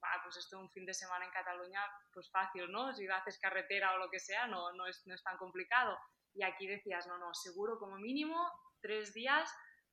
[0.03, 1.81] va, pues esto un fin de semana en Cataluña,
[2.13, 2.95] pues fácil, ¿no?
[2.95, 5.99] Si haces carretera o lo que sea, no, no, es, no es tan complicado.
[6.35, 8.37] Y aquí decías, no, no, seguro como mínimo
[8.81, 9.51] tres días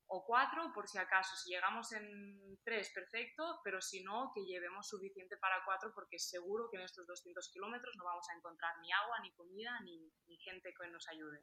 [0.08, 1.36] o cuatro, por si acaso.
[1.38, 6.70] Si llegamos en tres, perfecto, pero si no, que llevemos suficiente para cuatro, porque seguro
[6.70, 10.12] que en estos 200 kilómetros no vamos a encontrar ni agua, ni comida, ni,
[10.44, 11.40] gente que nos ayude.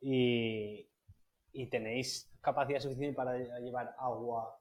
[0.00, 0.90] ¿Y,
[1.52, 4.58] y tenéis capacidad suficiente para llevar agua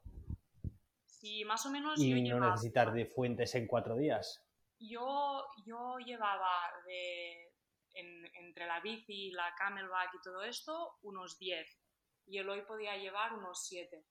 [1.05, 4.45] Si más o menos yo y no llevaba- necesitar de fuentes en cuatro días?
[4.79, 6.49] yo, yo llevaba
[6.85, 7.51] de,
[7.93, 11.67] en- entre la bici y la camelback y todo esto unos 10
[12.27, 14.05] y el hoy podía llevar unos 7.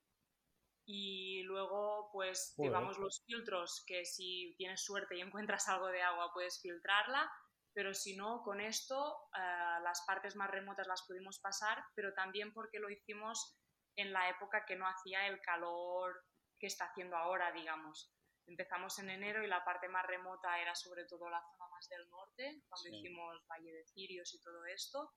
[0.84, 2.70] Y luego pues Joder.
[2.70, 7.30] llevamos los filtros que si tienes suerte y encuentras algo de agua puedes filtrarla,
[7.74, 12.52] pero si no, con esto eh, las partes más remotas las pudimos pasar, pero también
[12.52, 13.56] porque lo hicimos
[13.96, 16.24] en la época que no hacía el calor
[16.58, 18.12] que está haciendo ahora, digamos.
[18.46, 22.08] Empezamos en enero y la parte más remota era sobre todo la zona más del
[22.08, 22.96] norte, cuando Sí.
[22.96, 25.12] hicimos Valle de Cirios y todo esto.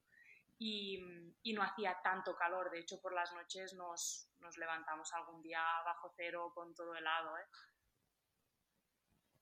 [0.60, 1.00] Y,
[1.42, 5.64] y no hacía tanto calor, de hecho por las noches nos, nos levantamos algún día
[5.86, 7.36] bajo cero con todo helado.
[7.38, 7.46] ¿eh?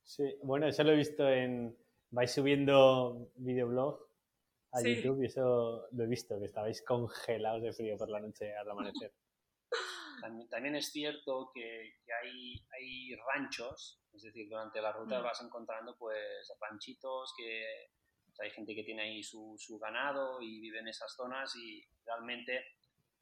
[0.03, 1.77] Sí, bueno, eso lo he visto en...
[2.11, 3.99] Vais subiendo videoblog
[4.71, 4.95] a Sí.
[4.95, 8.69] YouTube y eso lo he visto, que estabais congelados de frío por la noche al
[8.69, 9.13] amanecer.
[10.21, 15.23] También, también es cierto que, que hay, hay ranchos, es decir, durante la ruta Mm.
[15.23, 17.63] vas encontrando pues ranchitos que
[18.29, 21.55] o sea, hay gente que tiene ahí su, su ganado y vive en esas zonas
[21.55, 22.65] y realmente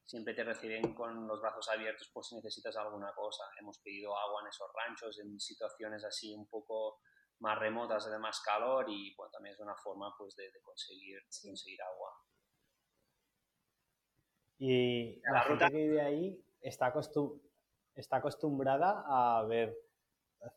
[0.06, 3.44] siempre te reciben con los brazos abiertos por si necesitas alguna cosa.
[3.60, 7.00] Hemos pedido agua en esos ranchos, en situaciones así un poco
[7.40, 11.82] más remotas de más calor y bueno, también es una forma pues de, conseguir, conseguir
[11.82, 12.12] agua.
[14.60, 16.92] Y la, ruta que vive ahí está,
[17.96, 19.76] está acostumbrada a ver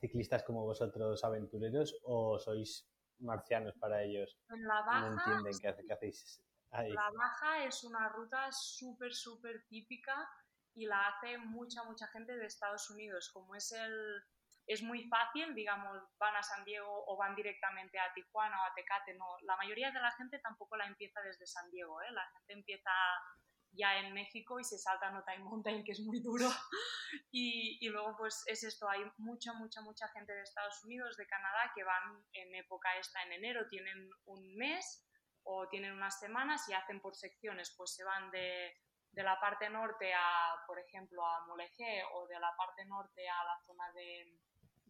[0.00, 2.88] ciclistas como vosotros aventureros o sois
[3.20, 4.38] marcianos para ellos?
[4.48, 6.92] En la baja, no entienden qué, hacéis ahí.
[6.92, 10.28] La baja es una ruta súper, súper típica
[10.74, 13.30] y la hace mucha, mucha gente de Estados Unidos.
[13.32, 14.22] Como es el...
[14.70, 18.72] Es muy fácil, digamos, van a San Diego o van directamente a Tijuana o a
[18.72, 19.14] Tecate.
[19.14, 22.00] No, la mayoría de la gente tampoco la empieza desde San Diego.
[22.02, 22.12] ¿eh?
[22.12, 22.92] La gente empieza
[23.72, 26.46] ya en México y se salta Nota y Mountain, que es muy duro.
[27.32, 31.26] Y, y, luego pues es esto, hay mucha, mucha, mucha gente de Estados Unidos, de
[31.26, 35.04] Canadá, que van en época esta, en enero, tienen un mes
[35.42, 38.76] o tienen unas semanas y hacen por secciones, pues se van de,
[39.10, 43.44] de la parte norte a, por ejemplo, a Mulegé o de la parte norte a
[43.44, 44.38] la zona de,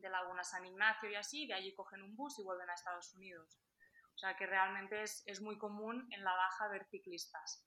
[0.01, 3.15] de Laguna San Ignacio y así, de allí cogen un bus y vuelven a Estados
[3.15, 3.61] Unidos.
[4.15, 7.67] O sea que realmente es, es muy común en la baja ver ciclistas.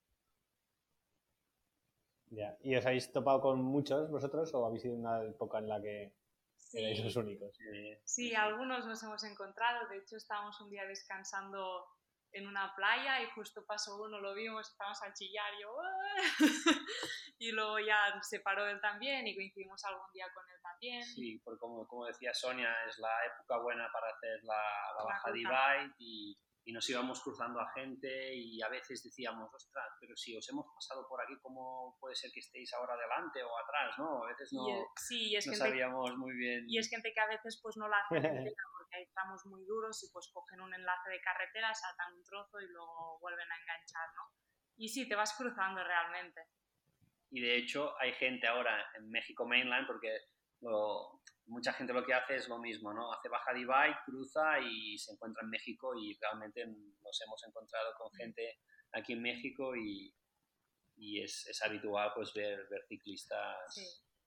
[2.62, 6.16] ¿Y os habéis topado con muchos vosotros o habéis sido una época en la que
[6.74, 7.56] erais los únicos?
[8.04, 9.88] Sí, algunos nos hemos encontrado.
[9.90, 11.86] De hecho, estábamos un día descansando
[12.34, 15.76] en una playa y justo pasó uno, lo vimos, estábamos a chillar, yo,
[17.40, 21.04] y luego ya se paró él también y coincidimos algún día con él también.
[21.04, 24.64] Sí, porque como, como decía Sonia, es la época buena para hacer la,
[24.98, 29.90] la baja divide y y nos íbamos cruzando a gente y a veces decíamos, ostras,
[30.00, 33.58] pero si os hemos pasado por aquí, ¿cómo puede ser que estéis ahora delante o
[33.58, 33.98] atrás?
[33.98, 34.24] ¿no?
[34.24, 34.66] A veces no,
[34.96, 36.64] sí, es no gente, sabíamos muy bien.
[36.68, 38.16] Y es gente que a veces pues no la hace
[38.94, 42.68] hay tramos muy duros y pues cogen un enlace de carretera, saltan un trozo y
[42.68, 44.30] luego vuelven a enganchar, ¿no?
[44.76, 46.42] Y sí, te vas cruzando realmente.
[47.32, 50.10] Y de hecho hay gente ahora en México Mainland, porque
[51.46, 53.12] mucha gente lo que hace es lo mismo, ¿no?
[53.12, 58.12] Hace baja divide, cruza y se encuentra en México y realmente nos hemos encontrado con
[58.14, 58.60] gente
[58.94, 60.14] aquí en México y,
[60.96, 63.58] y es, es, habitual pues ver, ver ciclistas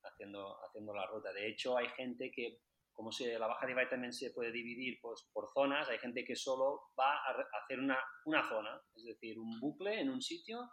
[0.02, 1.32] haciendo, haciendo la ruta.
[1.32, 2.58] De hecho, hay gente que,
[2.96, 6.34] como se, la baja divide también se puede dividir pues, por zonas, hay gente que
[6.34, 10.70] solo va a hacer una, una zona, es decir, un bucle en un sitio,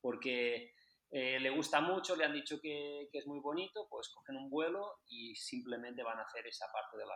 [0.00, 0.74] porque
[1.10, 4.50] eh, le gusta mucho, le han dicho que, que, es muy bonito, pues cogen un
[4.50, 7.14] vuelo y simplemente van a hacer esa parte de la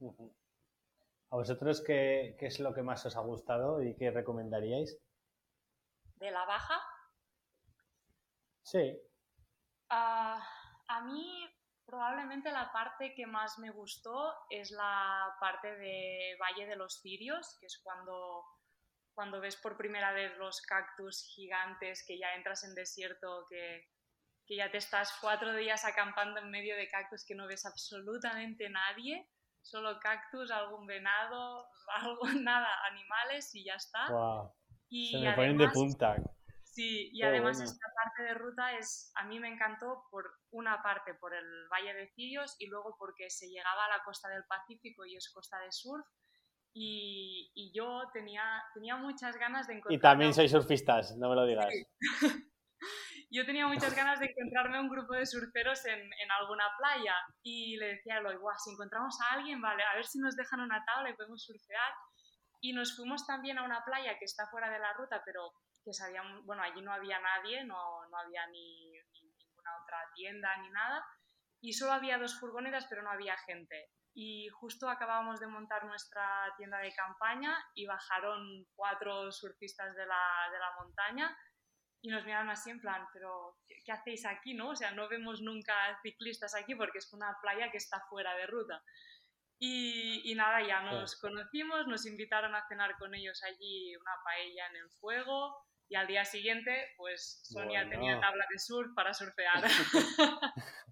[0.00, 0.34] ruta.
[1.30, 4.98] ¿A vosotros qué, qué, es lo que más os ha gustado y qué recomendaríais?
[6.16, 6.80] ¿De la baja?
[8.62, 8.98] Sí.
[9.90, 10.40] Uh,
[10.88, 11.45] a mí
[11.86, 17.56] probablemente la parte que más me gustó es la parte de Valle de los Cirios,
[17.60, 18.44] que es cuando
[19.16, 23.88] cuando ves por primera vez los cactus gigantes, que ya entras en desierto, que,
[24.46, 28.68] que ya te estás cuatro días acampando en medio de cactus que no ves absolutamente
[28.68, 29.26] nadie,
[29.62, 34.06] solo cactus, algún venado, algo, nada, animales y ya está.
[34.90, 36.16] Y Se me ponen de punta.
[36.76, 41.14] Sí, y además esta parte de ruta es, a mí me encantó por una parte
[41.14, 45.06] por el Valle de Cirios y luego porque se llegaba a la costa del Pacífico
[45.06, 46.06] y es costa de surf
[46.74, 49.98] y, y, yo tenía, tenía muchas ganas de encontrar...
[49.98, 51.72] Y también sois surfistas, no me lo digas.
[53.30, 57.78] yo tenía muchas ganas de encontrarme un grupo de surferos en, en alguna playa y
[57.78, 60.60] le decía a Eloy, Guau, si encontramos a alguien, vale, a ver si nos dejan
[60.60, 61.94] una tabla y podemos surfear.
[62.60, 65.52] Y nos fuimos también a una playa que está fuera de la ruta, pero
[65.86, 70.56] que sabíamos, bueno, allí no había nadie, no, no había ni, ni ninguna otra tienda
[70.58, 71.06] ni nada,
[71.62, 76.50] y solo había dos furgonetas, pero no había gente y justo acabábamos de montar nuestra
[76.56, 81.38] tienda de campaña y bajaron cuatro surfistas de la, de la montaña
[82.00, 84.54] y nos miraron así en plan, pero ¿qué, hacéis aquí?
[84.54, 84.70] no?
[84.70, 88.46] O sea, no vemos nunca ciclistas aquí porque es una playa que está fuera de
[88.46, 88.82] ruta.
[89.58, 94.66] Y, y nada, ya nos conocimos, nos invitaron a cenar con ellos allí una paella
[94.68, 99.62] en el fuego y al día siguiente, pues Sonia tenía tabla de surf para surfear.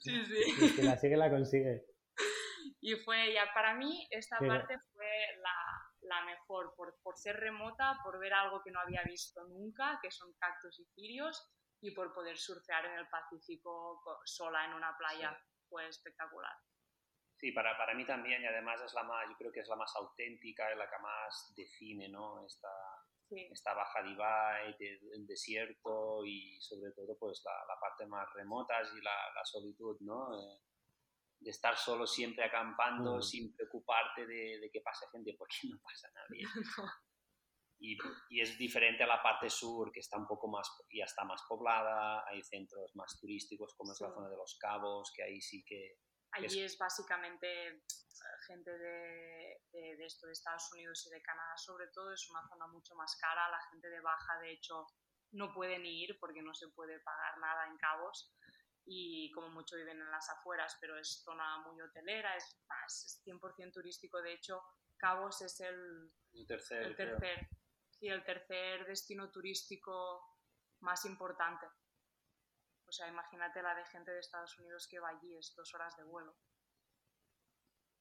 [0.00, 0.76] Sí, sí.
[0.76, 1.84] Que la sigue, la consigue.
[2.80, 5.06] Y fue, ya para mí, esta parte fue
[5.40, 5.54] la,
[6.00, 10.10] la mejor, por, por, ser remota, por ver algo que no había visto nunca, que
[10.10, 11.48] son cactus y cirios,
[11.80, 15.36] y por poder surfear en el Pacífico sola en una playa.
[15.68, 16.54] Fue espectacular.
[17.42, 19.74] Sí, para, para mí también, y además es la más, yo creo que es la
[19.74, 22.46] más auténtica y la que más define, ¿no?
[22.46, 22.68] Esta,
[23.50, 29.00] esta baja divide, el, desierto y sobre todo pues la, la parte más remota y
[29.02, 30.32] la, la solitud, ¿no?
[30.40, 30.60] Eh,
[31.40, 33.22] de estar solo siempre acampando mm.
[33.22, 36.44] sin preocuparte de, de, que pase gente porque no pasa nadie.
[37.80, 41.42] y, es diferente a la parte sur, que está un poco más, ya está más
[41.48, 45.64] poblada, hay centros más turísticos como es la zona de los Cabos, que ahí sí
[45.64, 45.96] que...
[46.32, 47.82] Allí es, básicamente
[48.46, 52.66] gente de, de, esto, de Estados Unidos y de Canadá sobre todo, es una zona
[52.68, 54.86] mucho más cara, la gente de baja de hecho
[55.32, 58.32] no puede ni ir porque no se puede pagar nada en Cabos
[58.84, 63.72] y como mucho viven en las afueras, pero es zona muy hotelera, es, es 100%
[63.72, 64.62] turístico, de hecho
[64.98, 67.48] Cabos es el, el tercer, el tercer
[68.00, 70.38] y el tercer destino turístico
[70.80, 71.66] más importante.
[72.92, 75.96] O sea, imagínate la de gente de Estados Unidos que va allí, es dos horas
[75.96, 76.36] de vuelo.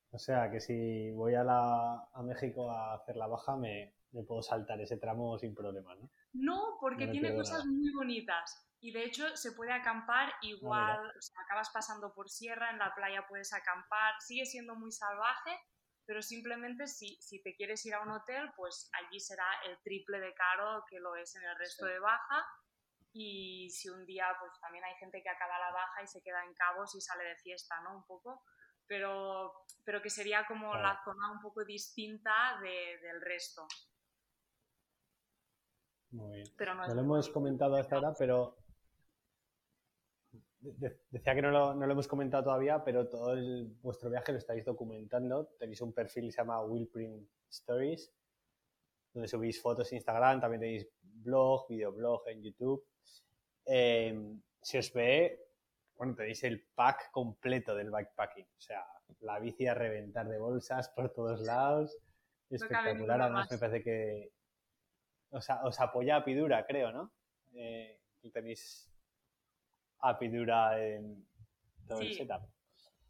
[0.10, 4.24] O sea, que si voy a, la, a México a hacer la baja, me, me
[4.24, 6.12] puedo saltar ese tramo sin problema, ¿no?
[6.34, 8.68] No, porque tiene cosas muy bonitas.
[8.82, 12.80] Y de hecho se puede acampar ah, igual, o sea, acabas pasando por sierra, en
[12.80, 15.58] la playa puedes acampar, sigue siendo muy salvaje,
[16.06, 20.20] pero simplemente si, si, te quieres ir a un hotel, pues allí será el triple
[20.20, 22.46] de caro que lo es en el resto de baja.
[23.14, 26.44] Y si un día, pues también hay gente que acaba la baja y se queda
[26.46, 27.98] en cabos y sale de fiesta, ¿no?
[27.98, 28.44] Un poco,
[28.88, 33.68] pero, pero que sería como la zona un poco distinta de, del resto.
[36.12, 36.48] Muy bien.
[36.58, 38.58] Pero no, lo hemos comentado hasta ahora, pero
[40.62, 43.36] decía que no lo, no lo, hemos comentado todavía, pero todo
[43.82, 45.48] vuestro viaje lo estáis documentando.
[45.58, 48.14] Tenéis un perfil que se llama Willprint Stories,
[49.14, 52.86] donde subís fotos en Instagram, también tenéis blog, videoblog en YouTube.
[53.74, 55.40] Em, si os ve,
[55.96, 58.46] bueno, tenéis el pack completo del bikepacking.
[58.58, 58.86] O sea,
[59.22, 61.98] la bici a reventar de bolsas por todos lados.
[62.50, 64.34] Espectacular, además me parece que
[65.30, 67.14] os, os apoya a Pidura, creo, ¿no?
[67.54, 68.02] Eh,
[68.34, 68.92] tenéis
[70.00, 71.26] Apidura en
[71.88, 72.42] todo el setup.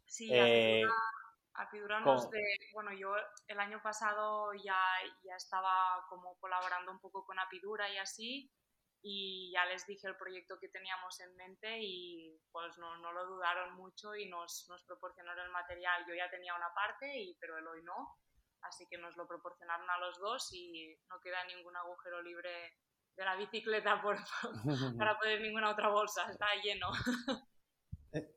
[0.06, 0.84] Sí, eh,
[1.54, 2.40] Apidura, nos de,
[2.72, 3.14] bueno, yo
[3.48, 4.78] el año pasado ya,
[5.24, 8.48] ya estaba como colaborando un poco con Apidura y así,
[9.02, 13.26] y ya les dije el proyecto que teníamos en mente y pues no, no lo
[13.26, 16.04] dudaron mucho y nos, nos, proporcionaron el material.
[16.06, 18.16] Yo ya tenía una parte, y, pero él hoy no,
[18.62, 22.74] así que nos lo proporcionaron a los dos y no queda ningún agujero libre
[23.16, 24.16] de la bicicleta por,
[24.98, 26.88] para poner ninguna otra bolsa, está lleno.
[28.14, 28.30] Eh,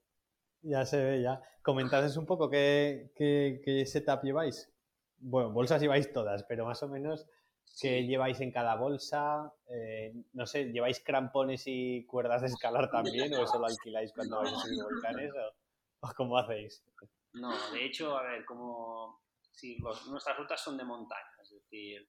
[0.61, 1.41] ya se ve, ya.
[1.61, 4.71] Comentad un poco qué, qué, setup lleváis.
[5.17, 7.27] Bueno, bolsas lleváis todas, pero más o menos
[7.79, 9.53] qué lleváis en cada bolsa.
[9.67, 14.37] Eh, no sé, ¿lleváis crampones y cuerdas de escalar también o eso lo alquiláis cuando
[14.37, 15.31] vais a subir volcanes
[16.01, 16.83] o, cómo hacéis?
[17.33, 19.77] No, de hecho, a ver, como si
[20.09, 22.07] nuestras rutas son de montaña, es decir,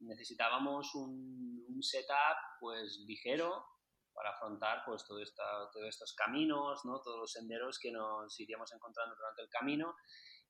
[0.00, 3.64] necesitábamos un, un, setup pues ligero
[4.12, 7.00] para afrontar pues todo esta, todos estos caminos, ¿no?
[7.00, 9.94] todos los senderos que nos iríamos encontrando durante el camino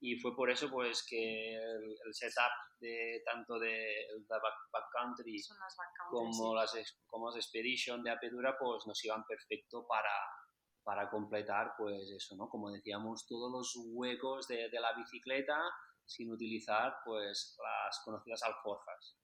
[0.04, 5.40] y fue por eso pues que el, setup de tanto de, backcountry,
[6.10, 6.74] como las
[7.06, 10.10] como las expedition de Apedura pues nos iban perfecto para
[10.82, 15.56] para completar pues eso no como decíamos todos los huecos de, de la bicicleta
[16.04, 19.16] sin utilizar pues las conocidas alforjas.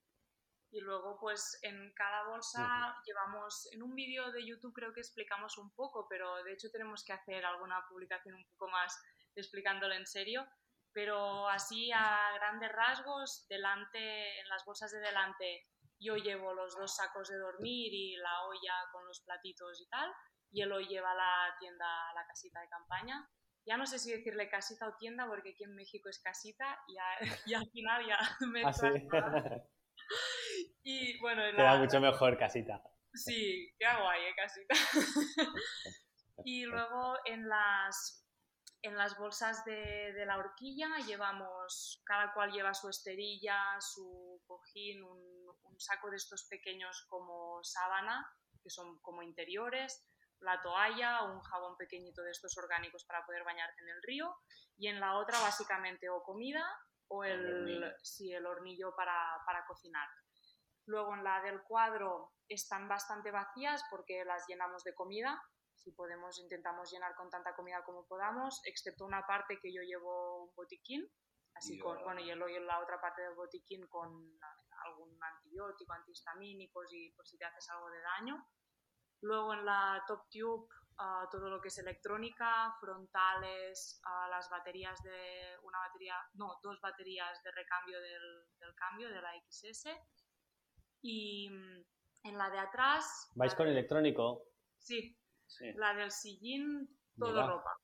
[0.71, 5.59] Y luego pues en cada bolsa llevamos, en un vídeo de YouTube creo que explicamos
[5.59, 8.97] un poco, pero de hecho tenemos que hacer alguna publicación un poco más
[9.35, 10.47] explicándolo en serio,
[10.93, 15.67] pero así a grandes rasgos, delante, en las bolsas de delante
[16.01, 20.11] yo llevo los dos sacos de dormir y la olla con los platitos y tal,
[20.51, 23.29] y él hoy lleva la tienda, la casita de campaña
[23.69, 26.97] ya no sé si decirle casita o tienda, porque aquí en México es casita y,
[27.55, 28.87] al final ya me ah, sí?
[30.83, 32.83] Y bueno, Queda mucho mejor casita.
[33.13, 34.35] Sí, qué guay, ¿eh?
[34.35, 34.75] casita.
[36.45, 38.18] y luego en las,
[38.83, 45.03] en las bolsas de, de, la horquilla llevamos, cada cual lleva su esterilla, su cojín,
[45.03, 48.27] un, un saco de estos pequeños como sábana,
[48.63, 50.05] que son como interiores,
[50.41, 54.37] la toalla o un jabón pequeñito de estos orgánicos para poder bañarte en el río
[54.77, 56.65] y en la otra básicamente o comida
[57.09, 59.15] o el, sí, el hornillo para,
[59.47, 60.09] para cocinar.
[60.87, 65.41] Luego en la del cuadro están bastante vacías porque las llenamos de comida.
[65.79, 70.45] Si podemos, intentamos llenar con tanta comida como podamos, excepto una parte que yo llevo
[70.45, 71.09] un botiquín,
[71.55, 74.09] así con, bueno, y en la otra parte del botiquín con
[74.85, 78.47] algún antibiótico, antihistamínicos y por si te haces algo de daño.
[79.21, 80.69] Luego en la Top Tube
[80.99, 86.81] ah, todo lo que es electrónica, frontales, uh, las baterías de una batería, no, dos
[86.81, 89.89] baterías de recambio del, del cambio de la XS.
[91.03, 91.85] Y mm,
[92.25, 93.31] en la de atrás...
[93.35, 94.45] ¿Vais con electrónico?
[94.79, 95.19] Sí,
[95.49, 96.89] sí, la del sillín,
[97.19, 97.77] todo ropa.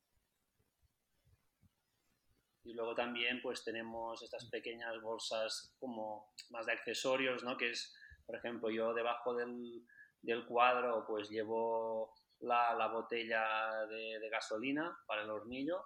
[2.65, 7.57] Y luego también pues tenemos estas pequeñas bolsas como más de accesorios, ¿no?
[7.57, 7.95] Que es,
[8.25, 9.87] por ejemplo, yo debajo del,
[10.23, 15.85] del cuadro pues llevo la, la botella de, de, gasolina para el hornillo.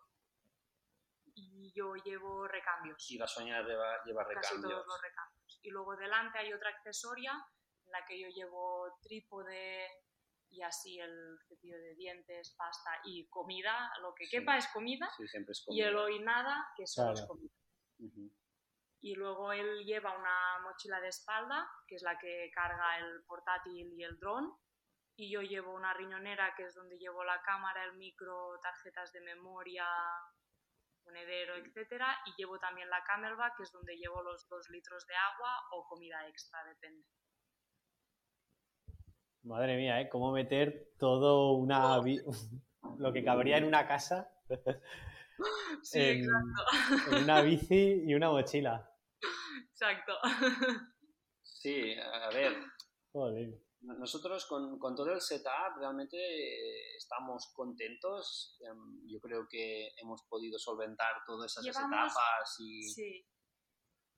[1.34, 3.10] Y yo llevo recambios.
[3.10, 4.72] Y la soña lleva, lleva Casi recambios.
[4.72, 5.60] todos los recambios.
[5.62, 7.32] Y luego delante hay otra accesoria
[7.84, 9.88] en la que yo llevo trípode
[10.50, 14.38] y así el cepillo de dientes, pasta y comida, lo que Sí.
[14.38, 15.88] quepa es comida, Sí, siempre es y comida.
[15.88, 17.52] el hoy nada, que solo es comida.
[19.00, 23.92] Y luego él lleva una mochila de espalda, que es la que carga el portátil
[23.96, 24.52] y el dron,
[25.16, 29.20] y yo llevo una riñonera, que es donde llevo la cámara, el micro, tarjetas de
[29.20, 29.86] memoria,
[31.04, 35.14] monedero, etcétera, y llevo también la camelback, que es donde llevo los dos litros de
[35.14, 37.06] agua o comida extra, depende.
[39.48, 40.08] Madre mía, ¿eh?
[40.08, 41.98] ¿Cómo meter todo una...
[42.98, 44.30] lo que cabría en una casa
[45.82, 47.16] Sí, en, exacto.
[47.16, 48.90] en una bici y una mochila?
[49.70, 50.12] exacto.
[51.42, 52.56] Sí, a ver,
[53.12, 53.60] Joder.
[53.80, 58.58] nosotros con, con todo el setup realmente eh, estamos contentos.
[58.60, 63.26] Em, Yo creo que hemos podido solventar todas esas Llevamos- etapas y Sí.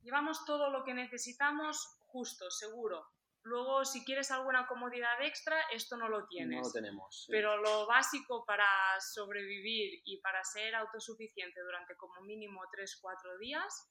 [0.03, 3.05] Llevamos todo lo que necesitamos justo, seguro.
[3.43, 6.61] Luego, si quieres alguna comodidad extra, esto no lo tienes.
[6.61, 7.25] no lo tenemos.
[7.25, 7.33] sí.
[7.33, 8.67] Pero lo básico para
[9.01, 13.91] sobrevivir y para ser autosuficiente durante como mínimo 3-4 días,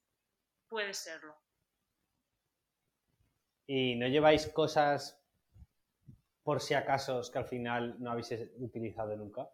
[0.67, 1.35] puede serlo.
[3.65, 5.19] ¿Y no lleváis cosas
[6.43, 9.49] por si acaso que al final no habéis utilizado nunca?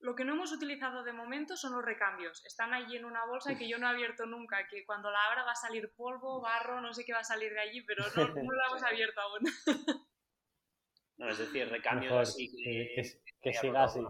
[0.00, 2.44] Lo que no hemos utilizado de momento son los recambios.
[2.46, 5.42] Están allí en una bolsa que yo no he abierto nunca, que cuando la abra
[5.44, 8.28] va a salir polvo, barro, no sé qué va a salir de allí, pero no,
[8.28, 9.42] no la hemos abierto aún.
[11.16, 14.00] No, es decir, recambios Mejor así que, que, que- que siga así.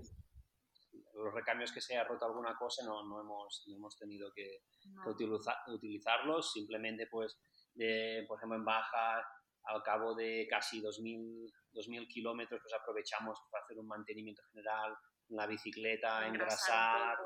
[1.14, 4.60] Los recambios que se haya roto alguna cosa no, no, hemos, no hemos tenido que,
[4.92, 5.02] No.
[5.02, 6.52] que utiliza- utilizarlos.
[6.52, 7.40] Simplemente, pues,
[7.74, 9.26] de, por ejemplo, en baja,
[9.64, 14.96] al cabo de casi 2.000, 2.000 kilómetros, pues aprovechamos para hacer un mantenimiento general en
[15.30, 17.18] la bicicleta, Engrasar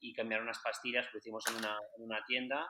[0.00, 2.66] y cambiar unas pastillas, lo hicimos en una, en una tienda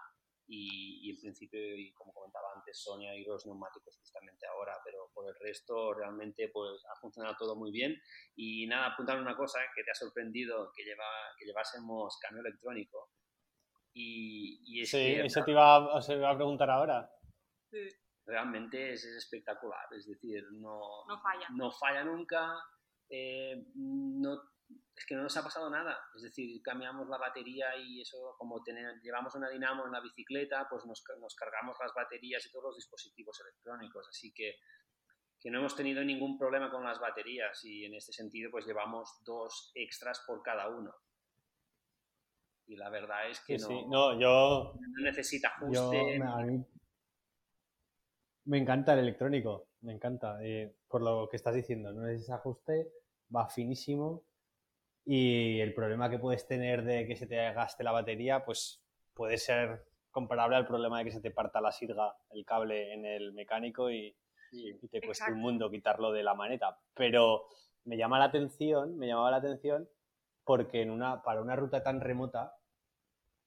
[0.46, 5.08] y, y en principio, y como comentaba antes, Sonia y los neumáticos justamente ahora, pero
[5.14, 7.94] por el resto realmente pues ha funcionado todo muy bien.
[8.34, 11.04] Y nada, apuntar una cosa que te ha sorprendido, que, lleva,
[11.38, 13.10] que llevásemos cambio electrónico.
[13.94, 17.08] Y, y es Sí, que eso te iba, a- os iba a preguntar ahora.
[17.70, 17.88] Sí.
[18.26, 21.46] realmente es, es espectacular, es decir, no, No falla.
[21.54, 22.54] no falla nunca,
[23.08, 24.40] eh, no,
[25.02, 28.62] es que no nos ha pasado nada, es decir, cambiamos la batería y eso, como
[28.62, 32.66] tener, llevamos una dinamo en la bicicleta, pues nos, nos cargamos las baterías y todos
[32.66, 34.54] los dispositivos electrónicos, así que,
[35.40, 39.20] que no hemos tenido ningún problema con las baterías y en este sentido pues llevamos
[39.24, 40.94] dos extras por cada uno.
[42.68, 43.86] Y la verdad es que Sí, no, sí.
[43.88, 46.20] No, yo, no necesita ajuste.
[48.44, 50.38] me, encanta el electrónico, me encanta.
[50.44, 52.92] eh, por lo que estás diciendo, no es ese ajuste,
[53.34, 54.24] va finísimo
[55.04, 58.84] y el problema que puedes tener de que se te gaste la batería, pues
[59.14, 63.04] puede ser comparable al problema de que se te parta la sirga, el cable en
[63.06, 64.14] el mecánico y,
[64.50, 64.68] Sí.
[64.82, 65.32] y te cueste Exacto.
[65.34, 66.78] un mundo quitarlo de la maneta.
[66.94, 67.46] Pero
[67.84, 69.88] me llama la atención, me llamaba la atención
[70.44, 72.54] porque en una, para una ruta tan remota,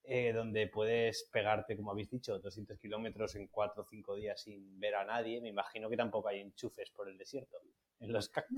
[0.07, 4.79] eh, donde puedes pegarte, como habéis dicho, 200 kilómetros en 4 o 5 días sin
[4.79, 7.57] ver a nadie, me imagino que tampoco hay enchufes por el desierto,
[7.99, 8.55] en los cactus.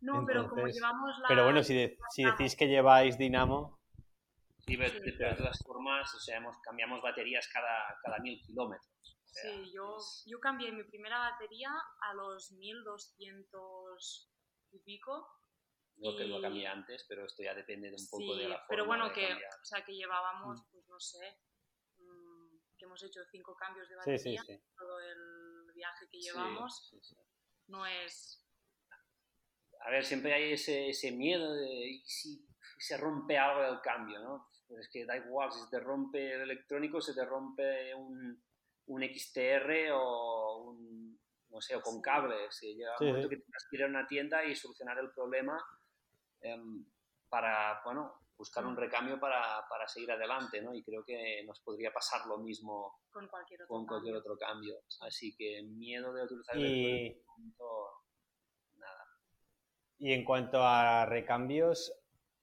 [0.00, 1.28] No, No, pero como llevamos la...
[1.28, 3.78] Pero bueno, si, de- si decís que lleváis dinamo,
[4.64, 8.88] Sí, pero, Sí, de todas formas, o sea, hemos, cambiamos baterías cada, cada mil kilómetros.
[9.24, 11.70] O sea, Sí, yo, es- yo cambié mi primera batería
[12.00, 14.30] a los 1200
[14.70, 15.26] y pico.
[16.16, 18.66] Que lo cambié antes, pero esto ya depende de un poco Sí, de la forma
[18.68, 19.50] pero bueno, de que, cambiar.
[19.60, 21.38] o sea, que llevábamos, pues no sé,
[21.98, 24.62] mm, que hemos hecho cinco cambios de batería sí, sí.
[24.76, 26.88] todo el viaje que llevamos.
[26.90, 27.16] sí, sí.
[27.68, 28.44] No es...
[29.84, 32.46] A ver, siempre hay ese, ese miedo de ¿y si
[32.78, 34.48] se rompe algo del cambio, ¿no?
[34.68, 38.42] Pues es que da igual, si se te rompe el electrónico, se te rompe un,
[38.86, 42.02] un XTR o un, no sé, o con Sí.
[42.02, 42.60] cables.
[42.60, 43.34] Llega Sí, un momento sí.
[43.36, 45.58] que tienes que ir a una tienda y solucionar el problema
[46.42, 46.84] em,
[47.28, 50.74] para, bueno, buscar un recambio para, para seguir adelante, ¿no?
[50.74, 54.20] Y creo que nos podría pasar lo mismo con cualquier otro con cualquier cambio.
[54.20, 54.74] otro cambio.
[55.00, 58.02] Así que miedo de utilizar el Y, electrónico,
[58.74, 59.04] nada.
[59.98, 61.92] y en cuanto a recambios,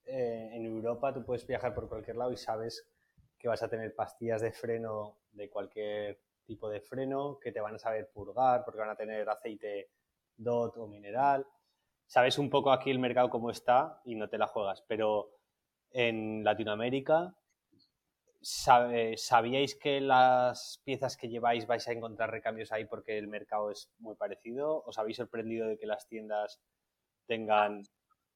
[0.05, 2.89] eh, en Europa tú puedes viajar por cualquier lado y sabes
[3.37, 7.75] que vas a tener pastillas de freno de cualquier tipo de freno, que te van
[7.75, 9.91] a saber purgar, porque van a tener aceite
[10.35, 11.45] DOT o mineral.
[12.09, 15.29] Sabes un poco aquí el mercado cómo está y no te la juegas, pero
[15.91, 17.35] en Latinoamérica,
[18.41, 23.91] ¿Sabíais que las piezas que lleváis vais a encontrar recambios ahí porque el mercado es
[23.97, 24.81] muy parecido?
[24.85, 26.61] ¿Os habéis sorprendido de que las tiendas
[27.27, 27.83] tengan,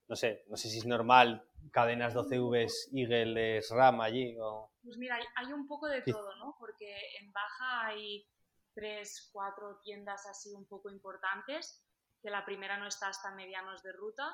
[0.10, 4.36] no sé, no sé si es normal, cadenas 12Vs, Eagle, RAM allí?
[4.42, 4.74] O...
[4.84, 6.58] Pues mira, hay un poco de todo, ¿no?
[6.60, 8.28] Porque en Baja hay
[8.74, 11.83] tres, cuatro tiendas así un poco importantes,
[12.24, 14.34] que la primera no está hasta medianos de ruta,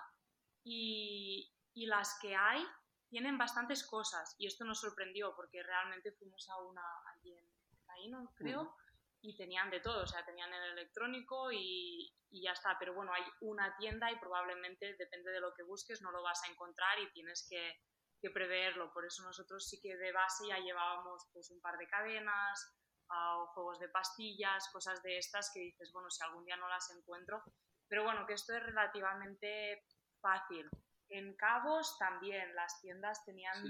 [0.63, 2.63] y, y las que hay
[3.09, 4.35] tienen bastantes cosas.
[4.37, 6.83] Y esto nos sorprendió porque realmente fuimos a una
[7.13, 7.45] allí en
[7.87, 8.75] Caíno, creo,
[9.21, 13.11] y tenían de todo, o sea, tenían el electrónico y, y, ya está, pero bueno,
[13.11, 16.99] hay una tienda y probablemente depende de lo que busques no lo vas a encontrar
[16.99, 17.81] y tienes que,
[18.21, 21.87] que preverlo, por eso nosotros sí que de base ya llevábamos pues un par de
[21.87, 22.75] cadenas,
[23.11, 26.91] o juegos de pastillas, cosas de estas que dices, bueno, si algún día no las
[26.91, 27.43] encuentro,
[27.89, 29.83] pero bueno, que esto es relativamente
[30.21, 30.69] fácil.
[31.11, 33.63] En Cabos también las tiendas tenían,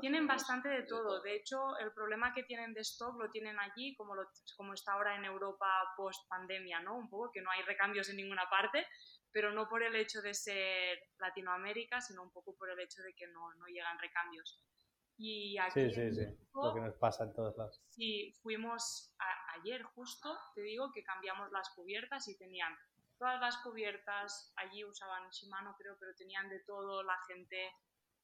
[0.00, 1.20] tienen, bastante de todo.
[1.20, 4.94] de hecho, el problema que tienen de stock lo tienen allí, como, lo, como está
[4.94, 6.96] ahora en Europa post pandemia, ¿no?
[6.96, 8.86] Un poco que no hay recambios en ninguna parte,
[9.30, 13.12] pero no por el hecho de ser Latinoamérica, sino un poco por el hecho de
[13.14, 14.64] que no, no llegan recambios.
[15.18, 17.78] Y aquí sí, sí, sí, lo que nos pasa en todos lados.
[17.90, 19.14] Sí, fuimos
[19.58, 22.74] ayer justo, te digo, que cambiamos las cubiertas y tenían
[23.20, 27.70] todas las cubiertas, allí usaban Shimano creo, pero tenían de todo, la gente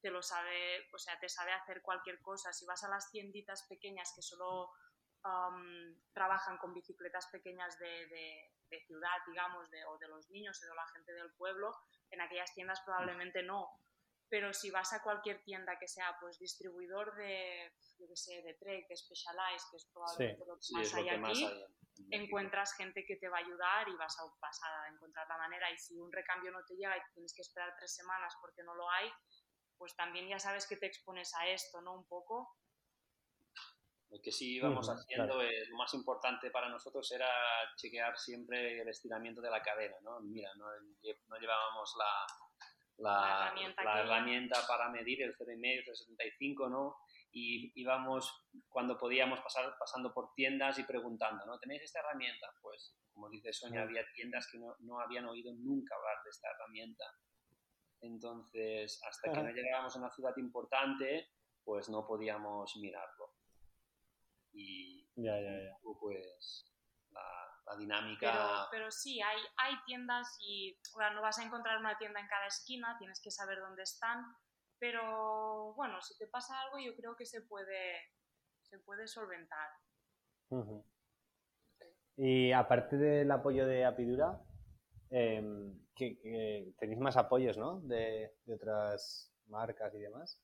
[0.01, 2.51] te lo sabe, o sea, te sabe hacer cualquier cosa.
[2.51, 4.71] Si vas a las tienditas pequeñas que solo
[6.13, 8.07] trabajan con bicicletas pequeñas de,
[8.69, 11.75] de, ciudad, digamos, de, o de los niños o de la gente del pueblo,
[12.09, 13.69] en aquellas tiendas probablemente no.
[14.29, 18.55] Pero si vas a cualquier tienda que sea pues distribuidor de, yo qué sé, de
[18.55, 21.49] Trek, de Specialized, que es probablemente lo que más hay aquí,
[22.11, 25.71] encuentras gente que te va a ayudar y vas a, vas a encontrar la manera.
[25.71, 28.75] Y si un recambio no te llega y tienes que esperar tres semanas porque no
[28.75, 29.09] lo hay,
[29.77, 31.95] pues también ya sabes que te expones a esto, ¿no?
[31.95, 32.57] Un poco.
[34.09, 37.29] Lo que sí íbamos haciendo, lo más importante para nosotros era
[37.75, 40.21] chequear siempre el estiramiento de la cadena, ¿no?
[40.21, 40.67] Mira, no,
[41.37, 42.25] llevábamos la,
[42.97, 46.95] la, la, herramienta, para medir el 0,5, el 75, ¿no?
[47.31, 51.59] y íbamos cuando podíamos pasar pasando por tiendas y preguntando, ¿no?
[51.59, 52.47] ¿Tenéis esta herramienta?
[52.61, 56.49] Pues, como dice Sonia, había tiendas que no, no habían oído nunca hablar de esta
[56.49, 57.05] herramienta.
[58.01, 61.27] Entonces, hasta que no llegábamos a una ciudad importante,
[61.63, 63.33] pues no podíamos mirarlo.
[64.53, 65.77] Y ya, ya, ya.
[65.99, 66.65] pues
[67.67, 68.67] la, dinámica...
[68.71, 70.79] Pero, sí, hay, hay tiendas y
[71.13, 74.25] no vas a encontrar una tienda en cada esquina, tienes que saber dónde están,
[74.79, 78.01] pero bueno, si te pasa algo yo creo que se puede,
[78.61, 79.69] se puede solventar.
[82.15, 84.41] Y aparte del apoyo de Apidura,
[85.09, 87.79] em, tenéis más apoyos, ¿no?
[87.81, 90.41] De, otras marcas y demás.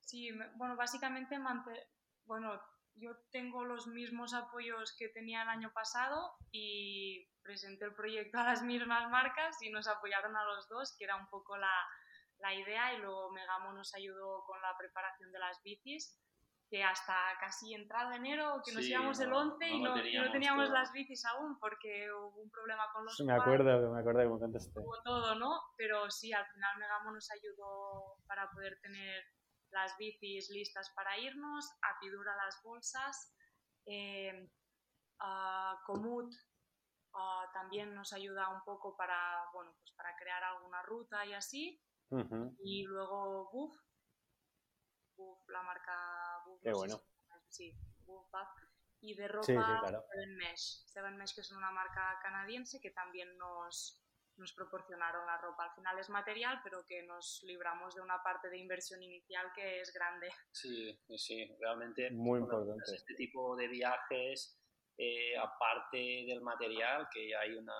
[0.00, 1.38] Sí, bueno, básicamente,
[2.24, 2.60] bueno,
[2.96, 8.44] yo tengo los mismos apoyos que tenía el año pasado y presenté el proyecto a
[8.44, 11.72] las mismas marcas y nos apoyaron a los dos, que era un poco la,
[12.38, 16.18] la idea y luego Megamo nos ayudó con la preparación de las bicis
[16.72, 19.92] que hasta casi entrado enero, que nos íbamos el 11 y, no,
[20.32, 23.14] teníamos, las bicis aún porque hubo un problema con los...
[23.14, 24.80] Sí, me acuerdo, me acuerdo que me contesté.
[24.80, 25.60] Hubo todo, ¿no?
[25.76, 29.22] Pero sí, al final Megamo nos ayudó para poder tener
[29.72, 33.34] las bicis listas para irnos, Apidura las bolsas,
[33.86, 34.50] eh,
[35.86, 36.32] Comut
[37.52, 41.80] también nos ayuda un poco para, bueno, pues para crear alguna ruta y así.
[42.62, 43.74] Y luego Buff,
[45.16, 46.60] Buff, la marca Buff.
[46.62, 47.00] Qué bueno.
[47.48, 48.30] sí, Buff,
[49.00, 50.84] Y de ropa Seven Mesh.
[50.86, 54.02] Seven Mesh, que es una marca canadiense que también nos,
[54.42, 55.64] nos proporcionaron la ropa.
[55.64, 59.80] Al final es material, pero que nos libramos de una parte de inversión inicial que
[59.80, 60.28] es grande.
[60.50, 62.10] Sí, sí, realmente.
[62.10, 62.94] Muy importante.
[62.94, 64.60] Este tipo de viajes,
[64.98, 67.78] eh, aparte del material, que hay una,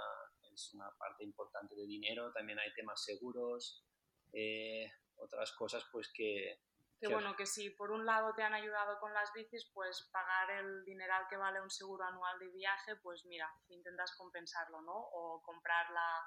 [0.54, 3.84] es una parte importante de dinero, también hay temas seguros,
[4.32, 6.60] eh, otras cosas pues que...
[7.00, 10.52] Que bueno, que si por un lado te han ayudado con las bicis, pues pagar
[10.52, 14.94] el dineral que vale un seguro anual de viaje, pues mira, intentas compensarlo, ¿no?
[14.94, 16.24] O comprar la,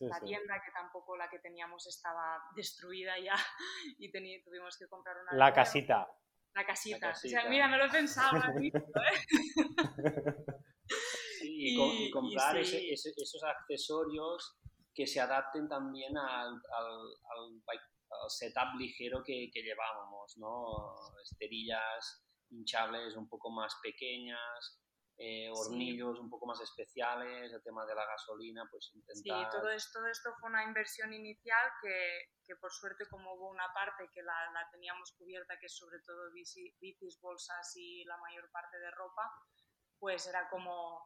[0.00, 3.36] la tienda, que tampoco la que teníamos estaba destruida ya
[3.98, 4.10] y
[4.42, 5.32] tuvimos que comprar una...
[5.32, 6.08] La casita.
[6.54, 7.10] La casita.
[7.10, 8.72] O sea, mira, me lo he pensado, ¿eh?
[11.42, 14.58] y, comprar esos accesorios
[14.94, 17.18] que se adapten también al, al,
[18.28, 20.96] setup ligero que, que, llevábamos, ¿no?
[21.22, 24.80] Esterillas hinchables un poco más pequeñas,
[25.18, 29.50] eh, hornillos un poco más especiales, el tema de la gasolina, pues intentar...
[29.50, 33.48] Sí, todo esto, todo esto fue una inversión inicial que, que por suerte como hubo
[33.48, 38.18] una parte que la, la teníamos cubierta, que es sobre todo bicis, bolsas y la
[38.18, 39.22] mayor parte de ropa,
[39.98, 41.02] pues era como,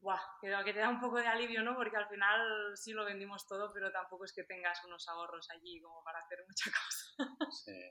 [0.00, 0.20] ¡buah!
[0.40, 1.76] Que, que te da un poco de alivio, ¿no?
[1.76, 5.80] Porque al final sí lo vendimos todo, pero tampoco es que tengas unos ahorros allí
[5.80, 7.50] como para hacer mucha cosa.
[7.64, 7.90] Sí.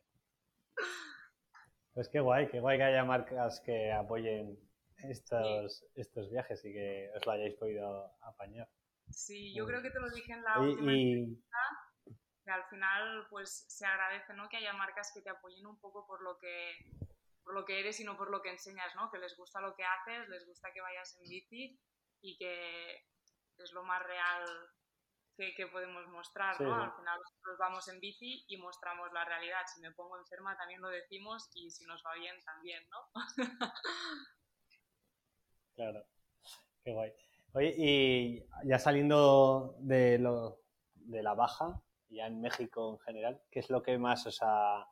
[1.93, 4.59] Pues qué guay, qué guay que haya marcas que apoyen
[5.10, 8.70] estos, estos viajes y que os lo hayáis podido apañar.
[9.10, 11.58] Sí, yo creo que te lo dije en la última entrevista,
[12.43, 14.49] que al final pues se agradece ¿no?
[14.49, 16.74] que haya marcas que te apoyen un poco por lo que
[17.43, 19.12] por lo que eres y no por lo que enseñas, ¿no?
[19.12, 21.78] Que les gusta lo que haces, les gusta que vayas en bici
[22.22, 23.06] y que
[23.58, 24.45] es lo más real
[25.36, 26.74] que, podemos mostrar, ¿no?
[26.76, 29.62] Al final nosotros vamos en bici y mostramos la realidad.
[29.74, 33.12] Si me pongo enferma también lo decimos y si nos va bien también, ¿no?
[35.76, 36.06] claro,
[36.84, 37.12] qué guay.
[37.54, 40.60] Oye, y ya saliendo de, lo,
[40.96, 44.88] de la baja, ya en México en general, ¿qué es lo que más os ha,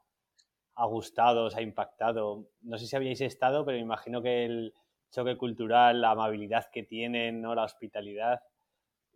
[0.75, 2.49] ha gustado, os ha impactado?
[2.61, 4.73] No sé si habíais estado, pero me imagino que el
[5.11, 7.55] choque cultural, la amabilidad que tienen, ¿no?
[7.55, 8.41] la hospitalidad,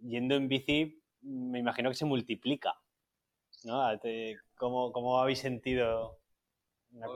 [0.02, 2.76] yendo en bici me imagino que se multiplica.
[3.64, 3.82] ¿no?
[4.56, 6.20] ¿Cómo, cómo habéis sentido
[6.92, 7.08] la,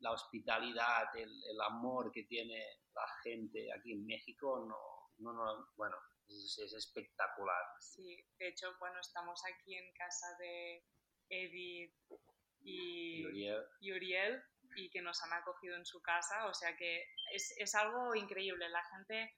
[0.00, 2.62] la, hospitalidad, el, amor que tiene
[3.00, 5.96] la gente aquí en México, no, no, bueno,
[6.28, 7.64] es, espectacular.
[7.80, 10.84] Sí, de hecho, bueno, estamos aquí en casa de
[11.28, 11.94] Edith
[12.62, 13.22] y,
[13.80, 14.42] y, Uriel.
[14.76, 18.68] y que nos han acogido en su casa, o sea que es, es algo increíble.
[18.68, 19.34] La gente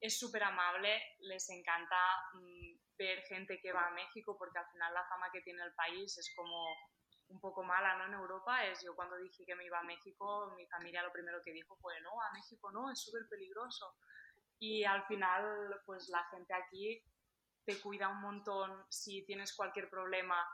[0.00, 1.96] es súper amable, les encanta
[2.34, 5.74] mm, ver gente que va a México, porque al final la fama que tiene el
[5.74, 6.74] país es como
[7.30, 8.06] un poco mala, ¿no?
[8.06, 11.40] En Europa es, yo cuando dije que me iba a México, mi familia lo primero
[11.42, 13.96] que dijo fue, no, a México no, es súper peligroso.
[14.58, 17.02] Y al final, pues la gente aquí
[17.64, 20.44] te cuida un montón, si tienes cualquier problema,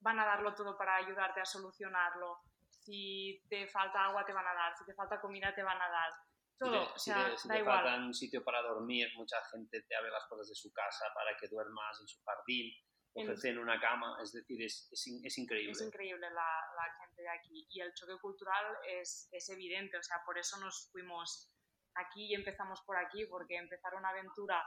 [0.00, 2.40] van a darlo todo para ayudarte a solucionarlo.
[2.68, 4.76] Si te falta agua, te van a dar.
[4.76, 6.12] Si te falta comida, te van a dar
[6.58, 10.24] todo, si te, si te, falta un sitio para dormir, mucha gente te abre las
[10.28, 12.72] puertas de su casa para que duermas en su jardín,
[13.14, 15.72] ofrecen una cama, es decir, es, es, increíble.
[15.72, 20.02] Es increíble la, la, gente de aquí y el choque cultural es, es evidente, o
[20.02, 21.50] sea, por eso nos fuimos
[21.94, 24.64] aquí y empezamos por aquí, porque empezar una aventura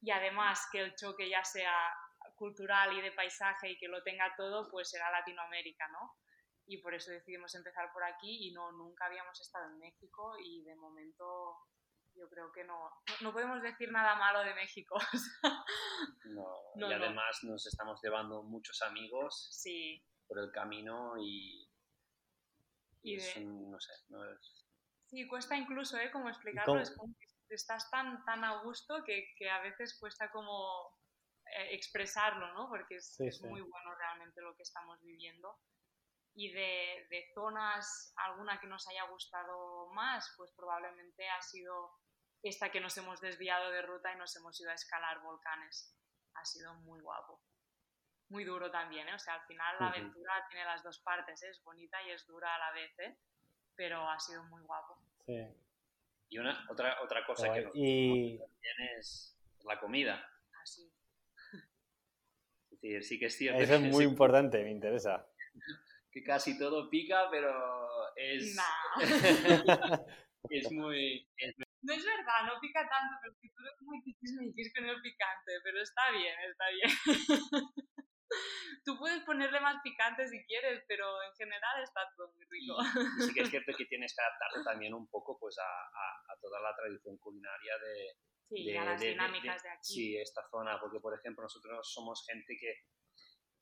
[0.00, 1.72] y además que el choque ya sea
[2.36, 6.14] cultural y de paisaje y que lo tenga todo, pues será Latinoamérica, ¿no?
[6.66, 10.62] y por eso decidimos empezar por aquí y no, nunca habíamos estado en México y
[10.62, 11.58] de momento
[12.16, 12.90] yo creo que no,
[13.20, 14.96] no, podemos decir nada malo de México.
[16.24, 16.46] no,
[16.76, 20.04] y además nos estamos llevando muchos amigos sí.
[20.26, 21.68] por el camino y,
[23.02, 24.66] y, no sé, no es...
[25.06, 26.10] Sí, cuesta incluso, ¿eh?
[26.10, 30.30] Como explicarlo, es como que estás tan, tan a gusto que, que a veces cuesta
[30.30, 30.98] como
[31.46, 32.68] eh, expresarlo, ¿no?
[32.68, 35.56] Porque es, es muy bueno realmente lo que estamos viviendo
[36.34, 41.92] y de, de, zonas, alguna que nos haya gustado más, pues probablemente ha sido
[42.42, 45.96] esta que nos hemos desviado de ruta y nos hemos ido a escalar volcanes.
[46.34, 47.40] Ha sido muy guapo.
[48.28, 49.14] Muy duro también, ¿eh?
[49.14, 51.50] O sea, al final la aventura tiene las dos partes, ¿eh?
[51.50, 53.16] es bonita y es dura a la vez, ¿eh?
[53.76, 54.98] Pero ha sido muy guapo.
[55.26, 55.46] Sí.
[56.30, 58.38] Y una, otra, otra cosa que nos y...
[58.38, 60.28] también es la comida.
[60.62, 60.92] Así.
[61.52, 61.58] Ah,
[62.64, 63.62] es decir, sí que es cierto.
[63.62, 65.26] Eso es muy importante, me interesa
[66.14, 67.50] que casi todo pica, pero
[68.14, 68.56] es...
[70.50, 71.28] es muy...
[71.82, 75.82] No es verdad, no pica tanto, pero tú eres muy tiquismiquis con el picante, pero
[75.82, 76.90] está bien, está bien.
[78.84, 82.74] Tú puedes ponerle más picante si quieres, pero en general está todo muy rico.
[83.18, 86.36] Y, sí que es cierto que tienes que adaptarte también un poco pues, a, a,
[86.40, 88.16] toda la tradición culinaria de,
[88.48, 89.94] Sí, a las dinámicas de, aquí.
[89.94, 92.74] Sí, esta zona, porque por ejemplo nosotros somos gente que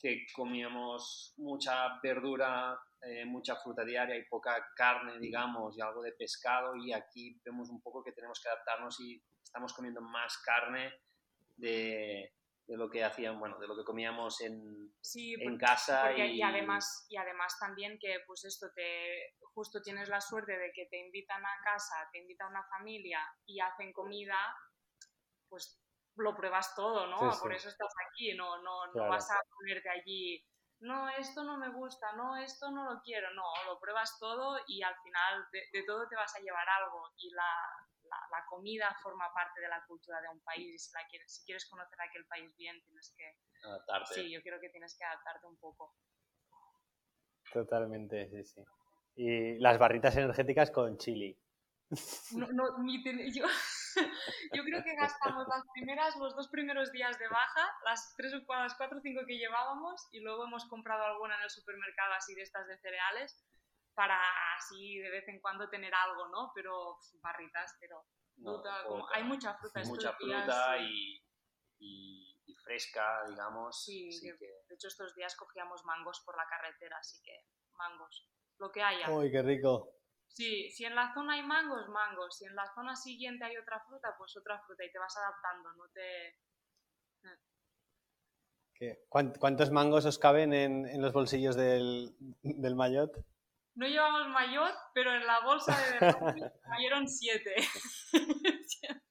[0.03, 6.13] que comíamos mucha verdura, eh, mucha fruta diaria y poca carne, digamos, y algo de
[6.13, 10.93] pescado, y aquí vemos un poco que tenemos que adaptarnos y estamos comiendo más carne
[11.57, 12.35] de,
[12.67, 16.13] de lo que hacían, bueno, de lo que comíamos en, en casa.
[16.13, 16.39] y...
[16.39, 16.43] y...
[16.43, 20.99] además, y además también que pues esto te justo tienes la suerte de que te
[20.99, 24.37] invitan a casa, te invita una familia y hacen comida,
[25.49, 25.82] pues
[26.17, 27.17] lo pruebas todo, ¿no?
[27.41, 30.45] Por eso estás aquí, no, no, no vas a ponerte allí,
[30.83, 34.83] no, esto no me gusta, no, esto no lo quiero, no, lo pruebas todo y
[34.83, 37.45] al final de, todo te vas a llevar algo y la,
[38.03, 41.45] la, comida forma parte de la cultura de un país y si, la quieres, si
[41.45, 43.39] quieres conocer aquel país bien tienes que...
[43.65, 44.15] Adaptarte.
[44.15, 45.95] Sí, yo creo que tienes que adaptarte un poco.
[47.53, 48.65] Totalmente, sí, sí.
[49.15, 51.39] Y las barritas energéticas con chili.
[52.33, 52.65] No, no,
[53.35, 53.47] yo,
[54.53, 58.55] yo, creo que gastamos las primeras, los dos primeros días de baja, las tres o
[58.55, 62.35] las cuatro o cinco que llevábamos, y luego hemos comprado alguna en el supermercado así
[62.35, 63.45] de estas de cereales,
[63.95, 64.19] para
[64.57, 66.53] así de vez en cuando tener algo, ¿no?
[66.55, 68.07] Pero barritas, pero
[69.13, 69.83] hay mucha fruta.
[69.85, 71.23] Mucha fruta y,
[71.79, 73.85] y, fresca, digamos.
[73.85, 77.33] Sí, de hecho estos días cogíamos mangos por la carretera, así que
[77.75, 79.11] mangos, lo que haya.
[79.11, 80.02] ¡Uy, qué rico!
[80.33, 82.37] Sí, si en la zona hay mangos, mangos.
[82.39, 85.73] Si en la zona siguiente hay otra fruta, pues otra fruta y te vas adaptando,
[85.75, 86.39] no te...
[89.09, 93.13] ¿Cuántos mangos os caben en, los bolsillos del, del maillot?
[93.77, 95.99] No llevamos maillot, pero en la bolsa de
[96.63, 97.55] cayeron siete.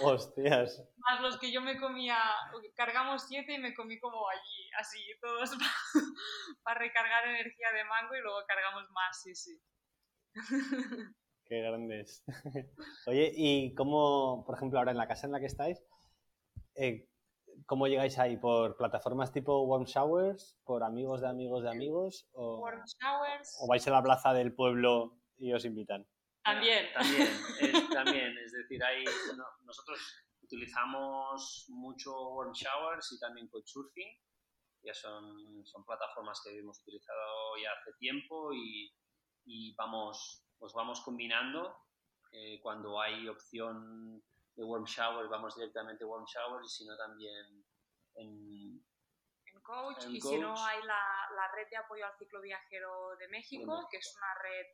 [0.00, 0.82] Hostias.
[0.96, 2.18] Más los que yo me comía,
[2.76, 5.50] cargamos siete y me comí como allí, así, todos
[6.62, 9.60] para recargar energía de mango y luego cargamos más, sí, sí.
[11.48, 12.24] Qué grandes.
[13.06, 15.82] Oye, ¿y cómo, por ejemplo, ahora en la casa en la que estáis,
[16.74, 17.08] eh,
[17.64, 18.36] cómo llegáis ahí?
[18.36, 20.58] ¿Por plataformas tipo Warm Showers?
[20.64, 22.28] ¿Por amigos de amigos de amigos?
[22.32, 23.56] O, warm Showers.
[23.60, 26.06] ¿O vais a la plaza del pueblo y os invitan?
[26.44, 26.86] También.
[26.92, 27.28] También,
[27.60, 28.38] es, también.
[28.38, 29.04] Es decir, ahí
[29.64, 29.98] nosotros
[30.42, 34.08] utilizamos mucho Warm Showers y también Couchsurfing.
[34.82, 38.92] Ya son, son plataformas que hemos utilizado ya hace tiempo y
[39.48, 41.74] y vamos, nos vamos combinando.
[42.30, 44.22] Eh, cuando hay opción
[44.54, 47.64] de warm shower, vamos directamente a warm shower y si no también
[48.16, 48.84] en,
[49.46, 50.04] en coach.
[50.08, 53.96] y si no hay la, la, red de apoyo al ciclo viajero de México, que
[53.96, 54.66] es una red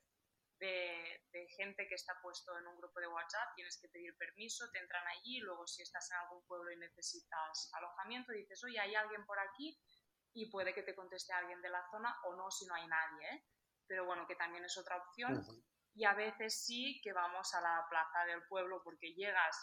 [0.59, 4.69] de, de, gente que está puesto en un grupo de WhatsApp, tienes que pedir permiso,
[4.73, 8.95] te entran allí, luego si estás en algún pueblo y necesitas alojamiento, dices, oye, hay
[8.97, 9.79] alguien por aquí
[10.33, 13.29] y puede que te conteste alguien de la zona o no si no hay nadie.
[13.29, 13.45] ¿eh?
[13.87, 15.45] Pero bueno, que también es otra opción.
[15.95, 19.57] Y a veces sí que vamos a la plaza del pueblo porque llegas,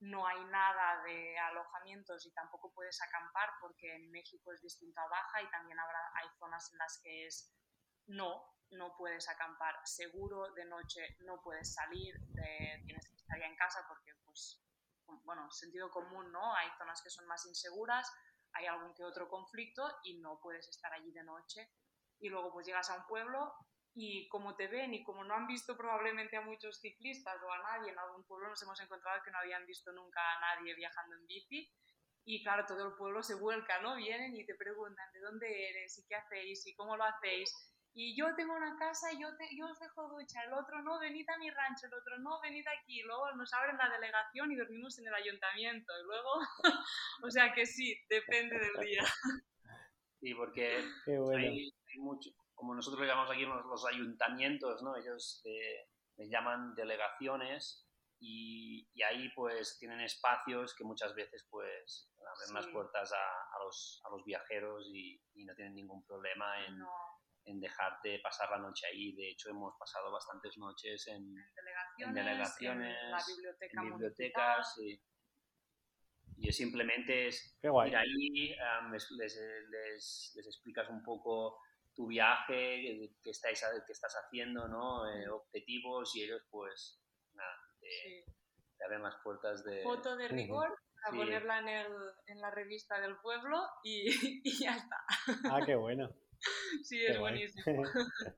[0.00, 5.08] no hay nada de alojamientos y tampoco puedes acampar porque en México es distinto a
[5.08, 7.52] Baja y también habrá, hay zonas en las que es
[8.06, 12.14] no, no puedes acampar seguro, de noche no puedes salir,
[12.84, 14.60] tienes que estar ya en casa porque, pues,
[15.24, 16.54] bueno, sentido común, ¿no?
[16.56, 18.10] Hay zonas que son más inseguras,
[18.54, 21.70] hay algún que otro conflicto y no puedes estar allí de noche
[22.22, 23.52] y luego pues llegas a un pueblo
[23.94, 27.58] y como te ven y como no han visto probablemente a muchos ciclistas o a
[27.58, 31.16] nadie en algún pueblo, nos hemos encontrado que no habían visto nunca a nadie viajando
[31.16, 31.70] en bici
[32.24, 33.96] y claro, todo el pueblo se vuelca, ¿no?
[33.96, 37.52] Vienen y te preguntan de dónde eres y qué hacéis y cómo lo hacéis.
[37.94, 41.36] Y yo tengo una casa yo, yo os dejo ducha, el otro no, venid a
[41.36, 43.02] mi rancho, el otro no, venid aquí.
[43.02, 45.92] Luego nos abren la delegación y dormimos en el ayuntamiento.
[46.00, 46.30] Y luego,
[47.24, 49.02] o sea que sí, depende del día.
[50.22, 50.78] Sí, porque
[51.36, 54.96] hay, mucho, como nosotros le llamamos aquí los, ayuntamientos, ¿no?
[54.96, 57.88] Ellos eh, les llaman delegaciones
[58.20, 63.64] y, y, ahí pues tienen espacios que muchas veces pues abren las puertas a, a,
[63.64, 66.78] los, a, los, viajeros y, y, no tienen ningún problema en,
[67.46, 69.12] en, dejarte pasar la noche ahí.
[69.16, 71.34] De hecho, hemos pasado bastantes noches en,
[71.98, 74.78] en delegaciones, en, la biblioteca bibliotecas.
[74.78, 75.02] Y,
[76.38, 78.56] y es simplemente es ir ahí,
[78.90, 81.58] les, les, les, explicas un poco
[81.94, 85.08] tu viaje, qué, estáis, qué estás haciendo, ¿no?
[85.10, 87.00] Eh, objetivos y ellos pues
[87.34, 88.24] nada, te,
[88.84, 89.82] abren las puertas de...
[89.82, 90.76] Foto de rigor,
[91.06, 91.92] a ponerla en, el,
[92.26, 94.08] en, la revista del pueblo y,
[94.44, 94.96] y, ya está.
[95.50, 96.10] Ah, qué bueno.
[96.82, 97.82] Sí, es buenísimo.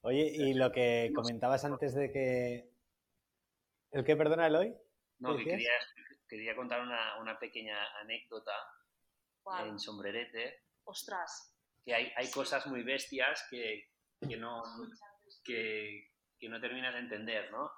[0.00, 2.70] Oye, y lo que comentabas antes de que...
[3.90, 4.74] ¿El qué, perdona, Eloy?
[5.20, 5.72] No, que quería,
[6.28, 8.52] quería contar una, una pequeña anécdota
[9.60, 10.64] en Sombrerete.
[10.84, 11.54] Ostras.
[11.84, 13.90] Que hay, hay cosas muy bestias que,
[14.20, 14.62] que no,
[15.44, 17.70] que, que, no terminas de entender, ¿no?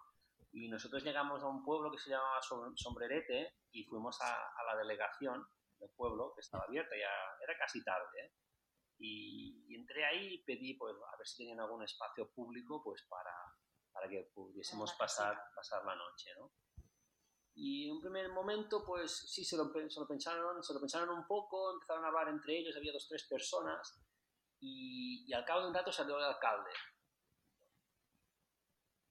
[0.52, 2.40] Y nosotros llegamos a un pueblo que se llamaba
[2.74, 5.46] Sombrerete y fuimos a, a la delegación
[5.78, 7.10] del pueblo, que estaba abierta, ya
[7.44, 8.32] era casi tarde, ¿eh?
[9.00, 13.32] y, entré ahí y pedí pues, a ver si tenían algún espacio público pues, para,
[13.92, 16.52] para que pudiésemos pasar, pasar la noche, ¿no?
[17.54, 21.10] Y en un primer momento, pues sí, se lo, se lo, pensaron, se lo pensaron
[21.10, 24.00] un poco, empezaron a hablar entre ellos, había dos, tres personas,
[24.60, 26.70] y, y al cabo de un rato salió el alcalde.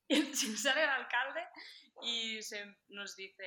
[0.58, 1.42] sale el alcalde
[2.02, 3.44] y se, nos dice,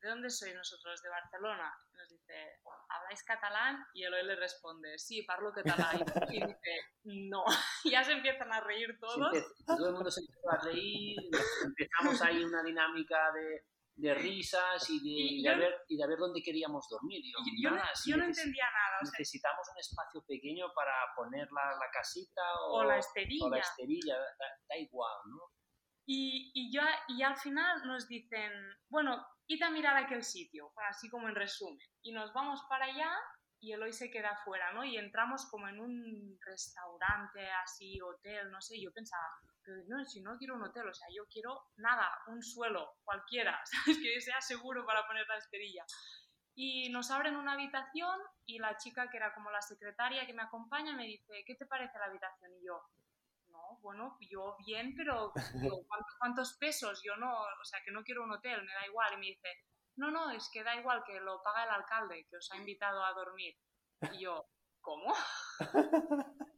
[0.00, 1.02] ¿de dónde sois nosotros?
[1.02, 1.72] De Barcelona.
[1.92, 3.84] Nos dice, ¿habláis catalán?
[3.94, 6.04] Y Eloy le responde, sí, parlo catalán.
[6.30, 7.44] Y dice, no.
[7.84, 9.32] Y ya se empiezan a reír todos.
[9.66, 11.18] todo el mundo se empieza a reír,
[11.64, 13.64] empezamos ahí una dinámica de
[13.96, 17.22] de risas y de, y de, ver, y de ver dónde queríamos dormir.
[17.24, 19.00] Yo, yo, no, yo no, entendía nada.
[19.02, 23.46] necesitamos un espacio pequeño para poner la, la casita o, la esterilla.
[23.46, 24.16] O la esterilla,
[24.68, 25.38] da, igual, ¿no?
[26.06, 28.52] Y, y, yo, y al final nos dicen,
[28.88, 31.86] bueno, id a mirar aquel sitio, así como en resumen.
[32.02, 33.10] Y nos vamos para allá
[33.60, 34.84] y Eloy se queda afuera, ¿no?
[34.84, 38.78] Y entramos como en un restaurante, así, hotel, no sé.
[38.78, 39.24] Yo pensaba,
[39.64, 43.60] pero no, si no quiero un hotel, o sea, yo quiero nada, un suelo, cualquiera,
[43.64, 43.98] ¿sabes?
[43.98, 45.84] Que sea seguro para poner la esperilla.
[46.56, 50.42] Y nos abren una habitación y la chica que era como la secretaria que me
[50.42, 52.52] acompaña me dice, ¿qué te parece la habitación?
[52.60, 52.80] Y yo,
[53.48, 55.32] no, bueno, yo bien, pero
[56.20, 57.02] ¿cuántos, pesos?
[57.02, 59.14] Yo no, o sea, que no quiero un hotel, me da igual.
[59.14, 59.48] Y me dice,
[59.96, 63.04] no, no, es que da igual, que lo paga el alcalde, que os ha invitado
[63.04, 63.56] a dormir.
[64.12, 64.46] Y yo,
[64.80, 65.12] ¿cómo?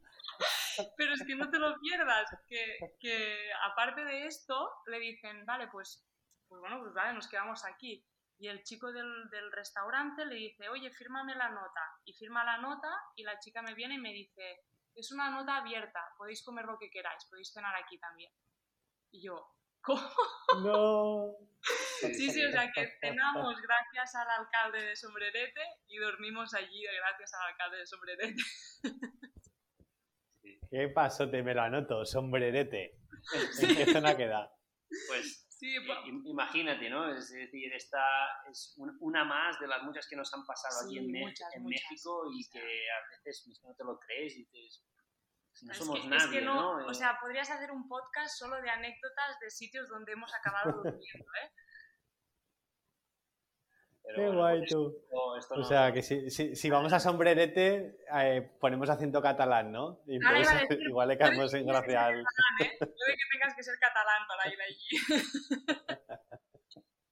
[0.97, 5.67] pero es que no te lo pierdas, que, que aparte de esto, le dicen, vale,
[5.67, 6.05] pues,
[6.47, 8.05] pues bueno, pues vale, nos quedamos aquí.
[8.39, 11.81] Y el chico del, del, restaurante le dice, oye, fírmame la nota.
[12.05, 14.61] Y firma la nota y la chica me viene y me dice,
[14.97, 18.31] es una nota abierta, podéis comer lo que queráis, podéis cenar aquí también.
[19.11, 19.47] Y yo,
[19.81, 20.01] ¿cómo?
[20.63, 21.35] No.
[21.99, 27.33] Sí, sí, o sea que cenamos gracias al alcalde de Sombrerete y dormimos allí gracias
[27.33, 28.35] al alcalde de Sombrerete.
[30.69, 31.29] ¿Qué pasó?
[31.29, 32.99] Te me lo anoto, Sombrerete.
[33.61, 34.51] ¿En qué zona queda?
[35.07, 35.75] Pues Sí,
[36.25, 37.11] imagínate, ¿no?
[37.11, 37.99] Es decir, esta
[38.47, 42.59] es una más de las muchas que nos han pasado aquí en, México y que
[42.59, 44.85] a veces no te lo crees y dices,
[45.63, 49.89] no somos nadie, no, O sea, podrías hacer un podcast solo de anécdotas de sitios
[49.89, 51.51] donde hemos acabado durmiendo, ¿eh?
[54.15, 54.95] Qué guay tú.
[55.51, 60.01] o sea, que si, si, si, vamos a sombrerete, eh, ponemos acento catalán, ¿no?
[60.07, 60.19] Y
[60.87, 62.19] igual le caemos en gracia al...
[62.19, 62.25] ¿eh?
[62.79, 64.87] Puede que tengas que ser catalán para ir allí.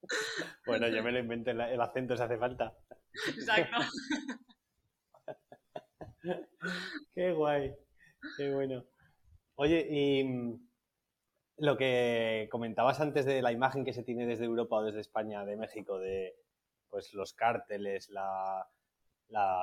[0.66, 2.74] bueno, yo me lo invento, el acento si hace falta.
[3.28, 3.76] Exacto.
[7.14, 7.72] Qué guay,
[8.36, 8.84] qué bueno.
[9.54, 10.68] Oye, y mm,
[11.58, 15.44] lo que comentabas antes de la imagen que se tiene desde Europa o desde España,
[15.44, 16.34] de México, de
[16.96, 18.66] pues los cárteles, la,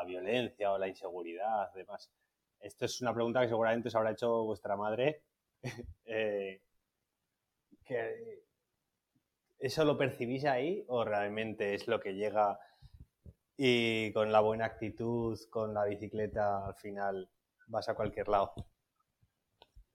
[0.06, 2.12] violencia o la inseguridad, demás.
[2.60, 5.24] Esto es una pregunta que seguramente os habrá hecho vuestra madre.
[7.86, 8.44] Eh,
[9.60, 12.58] ¿Eso lo percibís ahí o realmente es lo que llega
[13.58, 17.30] y con la buena actitud, con la bicicleta, al final
[17.68, 18.54] vas a cualquier lado?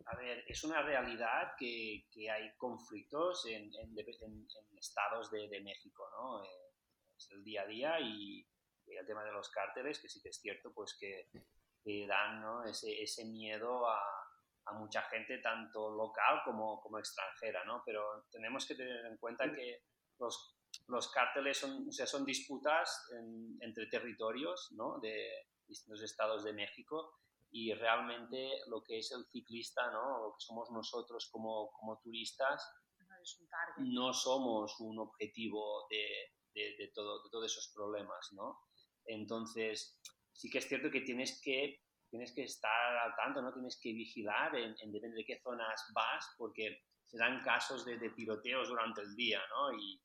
[0.05, 3.71] A ver, es una realidad que, hay conflictos en,
[4.77, 6.45] estados de, México, ¿no?
[6.45, 6.68] Eh,
[7.31, 8.47] el día a día y,
[8.87, 11.29] el tema de los cárteles, que sí que es cierto, pues que,
[12.07, 13.99] dan ese, ese, miedo a,
[14.67, 17.83] a, mucha gente, tanto local como, como extranjera, ¿no?
[17.85, 19.83] Pero tenemos que tener en cuenta que
[20.19, 20.59] los,
[20.89, 23.09] los cárteles son, o sea, son disputas
[23.61, 24.99] entre territorios ¿no?
[25.01, 25.31] de
[25.67, 27.13] distintos estados de México
[27.51, 30.19] y realmente lo que es el ciclista, ¿no?
[30.23, 32.67] lo que somos nosotros como, como turistas,
[33.79, 36.33] no somos un objetivo de,
[36.79, 38.61] de, todo, de todos esos problemas, ¿no?
[39.05, 39.99] Entonces,
[40.33, 43.53] sí que es cierto que tienes que, tienes que estar al tanto, ¿no?
[43.53, 48.11] Tienes que vigilar en, depende de qué zonas vas, porque se dan casos de, de
[48.11, 49.73] tiroteos durante el día, ¿no?
[49.73, 50.01] Y,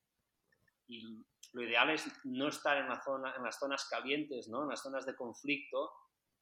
[1.54, 4.64] lo ideal es no estar en, la zona, en las zonas calientes, ¿no?
[4.64, 5.91] En las zonas de conflicto,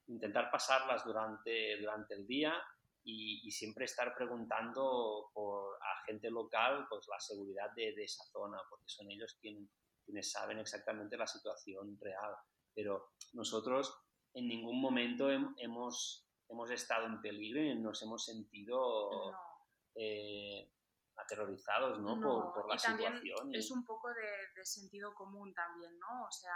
[0.08, 2.54] intentar pasarlas durante, durante el día
[3.04, 8.58] y, siempre estar preguntando por a gente local pues la seguridad de, de, esa zona,
[8.70, 9.70] porque son ellos quienes
[10.06, 12.36] quienes saben exactamente la situación real.
[12.74, 13.94] Pero nosotros
[14.34, 19.34] en ningún momento hemos, hemos estado en peligro y nos hemos sentido
[19.96, 20.72] eh,
[21.18, 22.20] aterrorizados ¿no?
[22.20, 23.54] por, por, la situación.
[23.54, 26.26] Es un poco de, sentido común también, ¿no?
[26.26, 26.56] O sea,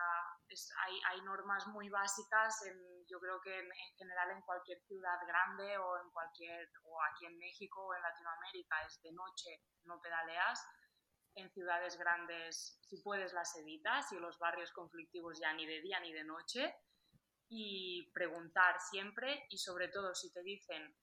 [0.86, 5.18] hay, hay, normas muy básicas, en, yo creo que en, en, general en cualquier ciudad
[5.28, 10.00] grande o en cualquier, o aquí en México o en Latinoamérica, es de noche, no
[10.00, 10.64] pedaleas
[11.36, 16.00] en ciudades grandes, si puedes, las evitas y los barrios conflictivos ya ni de día
[16.00, 16.76] ni de noche.
[17.48, 20.96] Y preguntar siempre y sobre todo si te dicen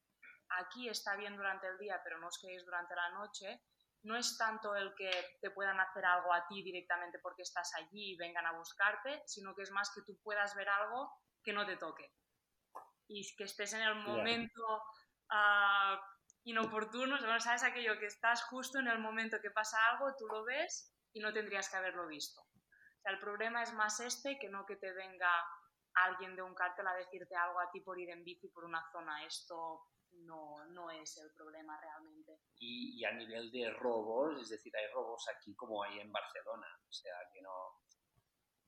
[0.58, 3.62] aquí está bien durante el día pero no os quedéis durante la noche,
[4.04, 5.10] no es tanto el que
[5.40, 9.54] te puedan hacer algo a ti directamente porque estás allí y vengan a buscarte, sino
[9.54, 11.12] que es más que tú puedas ver algo
[11.42, 12.12] que no te toque.
[13.06, 14.82] Y que estés en el momento
[15.30, 15.96] uh,
[16.44, 20.44] inoportunos, bueno, sabes aquello que estás justo en el momento que pasa algo, tú lo
[20.44, 22.40] ves y no tendrías que haberlo visto.
[22.40, 25.30] O sea, el problema es más este que no que te venga
[25.94, 28.82] alguien de un cártel a decirte algo a ti por ir en bici por una
[28.92, 29.24] zona.
[29.26, 29.82] Esto
[30.24, 32.38] no, no es el problema realmente.
[32.58, 36.66] Y, y, a nivel de robos, es decir, hay robos aquí como hay en Barcelona,
[36.88, 37.50] o sea, que no...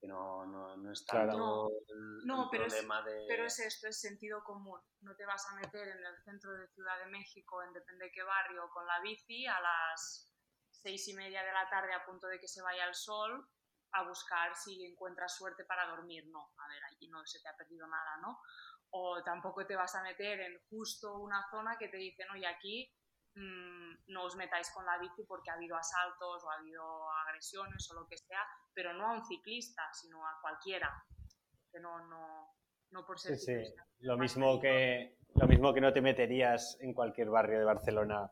[0.05, 3.25] que no, no, no es tanto el, No, el pero es- problema de...
[3.27, 4.81] Pero es esto, es sentido común.
[5.01, 8.11] No te vas a meter en el centro de Ciudad de México, en depende de
[8.13, 10.31] qué barrio, con la bici a las
[10.71, 13.49] seis y media de la tarde a punto de que se vaya el sol
[13.93, 16.25] a buscar si encuentras suerte para dormir.
[16.29, 18.41] No, a ver, allí no se te ha perdido nada, ¿no?
[18.91, 22.95] O tampoco te vas a meter en justo una zona que te dicen, oye, aquí
[23.35, 27.91] mm, no os metáis con la bici porque ha habido asaltos o ha habido agresiones
[27.91, 28.41] o lo que sea,
[28.73, 30.91] pero no a un ciclista, sino a cualquiera.
[31.71, 32.55] Que no, no,
[32.91, 33.53] no por ser Sí, sí.
[33.53, 33.87] ciclista.
[34.01, 38.31] Lo mismo que lo mismo que no te meterías en cualquier barrio de Barcelona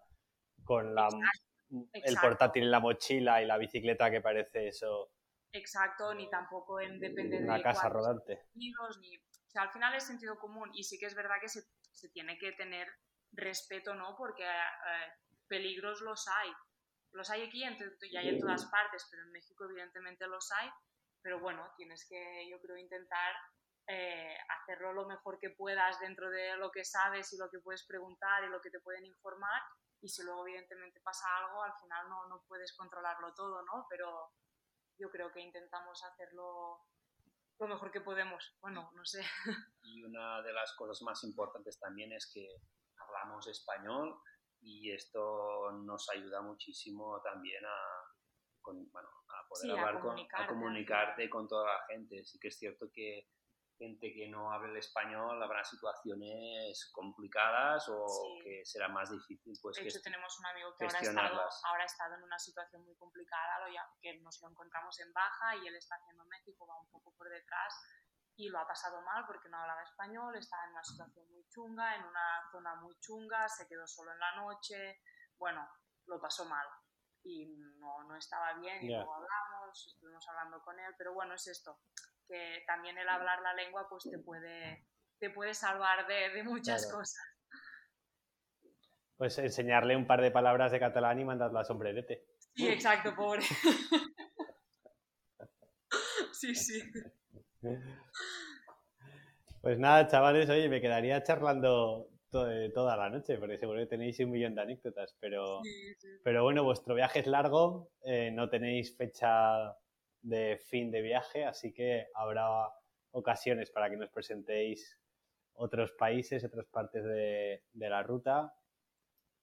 [0.64, 1.08] con la,
[1.70, 2.28] el exacto.
[2.28, 5.10] portátil en la mochila y la bicicleta que parece eso
[5.54, 8.40] Exacto, ni tampoco en depende de una casa rodante.
[8.54, 9.16] amigos, ni...
[9.18, 12.08] O sea, al final es sentido común y sí que es verdad que se, se
[12.08, 12.88] tiene que tener
[13.32, 14.16] respeto, ¿no?
[14.16, 15.12] Porque eh,
[15.48, 16.52] peligros los hay.
[17.12, 20.70] Los hay aquí y hay en todas partes, pero en México evidentemente los hay.
[21.20, 23.34] Pero bueno, tienes que, yo creo, intentar
[23.86, 27.84] eh, hacerlo lo mejor que puedas dentro de lo que sabes y lo que puedes
[27.86, 29.62] preguntar y lo que te pueden informar.
[30.00, 33.86] Y si luego evidentemente pasa algo, al final no, no puedes controlarlo todo, ¿no?
[33.88, 34.32] Pero
[34.98, 36.80] yo creo que intentamos hacerlo
[37.58, 38.56] lo mejor que podemos.
[38.60, 39.22] Bueno, no sé.
[39.82, 42.48] Y una de las cosas más importantes también es que
[43.02, 44.20] hablamos español
[44.60, 47.78] y esto nos ayuda muchísimo también a,
[48.60, 52.24] con- bueno, a poder Sí, a hablar con, comunicarte a comunicarte con toda la gente.
[52.24, 53.28] Sí que es cierto que
[53.78, 58.40] gente que no hable el español habrá situaciones complicadas o Sí.
[58.44, 61.02] que será más difícil pues De que hecho, est- tenemos un amigo que ahora ha,
[61.02, 65.00] estado, ahora ha estado en una situación muy complicada, lo ya, que nos lo encontramos
[65.00, 67.74] en baja y él está haciendo México, va un poco por detrás
[68.36, 71.96] y lo ha pasado mal porque no hablaba español, estaba en una situación muy chunga,
[71.96, 75.00] en una zona muy chunga, se quedó solo en la noche,
[75.38, 75.68] bueno,
[76.06, 76.66] lo pasó mal
[77.24, 77.46] y
[77.78, 78.96] no, no estaba bien y Ya.
[78.98, 81.80] luego hablamos, estuvimos hablando con él, pero bueno, es esto,
[82.26, 84.86] que también el hablar la lengua pues te puede,
[85.18, 86.98] te puede salvar de, de muchas Claro.
[86.98, 87.22] cosas.
[89.16, 92.26] Pues enseñarle un par de palabras de catalán y mandarlo a sombrerete.
[92.54, 93.42] Sí, exacto, pobre.
[96.32, 96.82] Sí, sí.
[99.60, 103.86] Pues nada, chavales, oye, me quedaría charlando to- eh, toda la noche, porque seguro que
[103.86, 106.08] tenéis un millón de anécdotas, pero, sí, sí.
[106.24, 109.76] pero bueno, vuestro viaje es largo, eh, no tenéis fecha
[110.20, 112.68] de fin de viaje, así que habrá
[113.12, 114.98] ocasiones para que nos presentéis
[115.54, 118.52] otros países, otras partes de, de la ruta.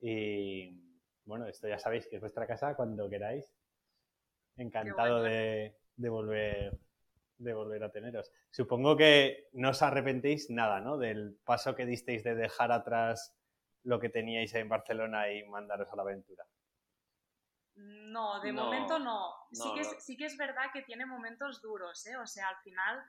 [0.02, 0.82] Y
[1.26, 3.54] bueno, esto ya sabéis que es vuestra casa cuando queráis.
[4.58, 5.24] Encantado bueno.
[5.24, 6.78] de, de volver
[7.40, 8.32] de volver a teneros.
[8.52, 10.98] Supongo que no os arrepentéis nada, ¿no?
[10.98, 13.36] Del paso que disteis de dejar atrás
[13.84, 16.46] lo que teníais en Barcelona y mandaros a la aventura.
[17.76, 19.34] No, de No, momento no.
[19.52, 19.92] Sí, que no.
[19.92, 22.18] es, sí que es verdad que tiene momentos duros, ¿eh?
[22.18, 23.04] O sea, al final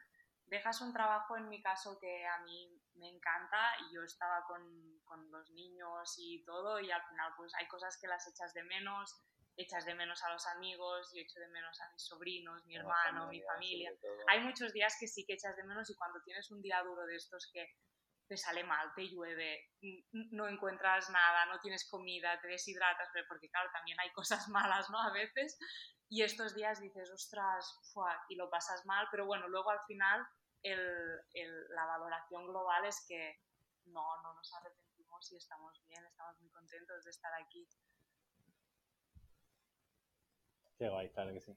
[0.47, 3.59] dejas un trabajo, en mi caso, que a mí me encanta
[3.89, 7.99] y yo estaba con, con los niños y todo y al final pues hay cosas
[8.01, 9.21] que las echas de menos,
[9.61, 13.27] echas de menos a los amigos, yo echo de menos a mis sobrinos, mi hermano,
[13.29, 13.91] mi familia.
[13.91, 14.25] sobre todo.
[14.29, 17.05] Hay muchos días que sí que echas de menos y cuando tienes un día duro
[17.07, 17.67] de estos que
[18.27, 19.71] te sale mal, te llueve,
[20.13, 24.89] no encuentras nada, no tienes comida, te deshidratas, pero porque claro, también hay cosas malas,
[24.91, 25.01] ¿no?
[25.01, 25.59] A veces.
[26.09, 30.25] Y estos días dices, ostras, fuá, y lo pasas mal, pero bueno, luego al final
[30.63, 33.41] el- el- la valoración global es que
[33.87, 37.67] no, no nos arrepentimos y estamos bien, estamos muy contentos de estar aquí.
[40.81, 41.53] Qué guay, claro que sí.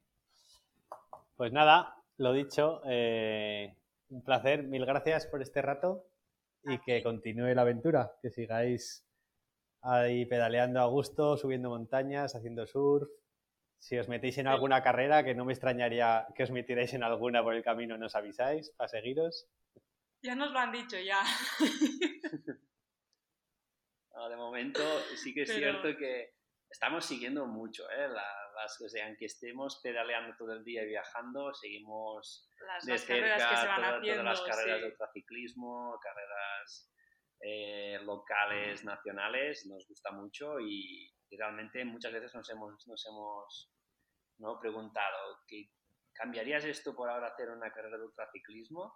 [1.37, 3.73] Pues nada, lo dicho, eh,
[4.09, 6.05] un placer, mil gracias por este rato
[6.65, 9.07] y que continúe la aventura, que sigáis
[9.81, 13.07] ahí pedaleando a gusto, subiendo montañas, haciendo surf.
[13.79, 17.41] Si os metéis en alguna carrera, que no me extrañaría que os metierais en alguna
[17.43, 19.47] por el camino, nos avisáis para seguiros.
[20.21, 21.21] Ya nos lo han dicho, ya.
[24.15, 24.79] No, de momento
[25.15, 26.35] sí que es Pero- cierto que
[26.69, 28.07] estamos siguiendo mucho, ¿eh?
[28.09, 32.91] La- las, o sea, aunque estemos pedaleando todo el día y viajando, seguimos Las, de
[32.93, 34.21] las cerca carreras que se van toda- haciendo.
[34.23, 34.81] todas las carreras sí.
[34.81, 36.89] de ultraciclismo, carreras
[37.41, 43.73] eh, locales, nacionales, nos gusta mucho y, y realmente muchas veces nos hemos, nos hemos
[44.39, 44.59] ¿no?
[44.59, 45.69] preguntado, ¿qué,
[46.13, 48.93] ¿cambiarías esto por ahora hacer una carrera de ultraciclismo?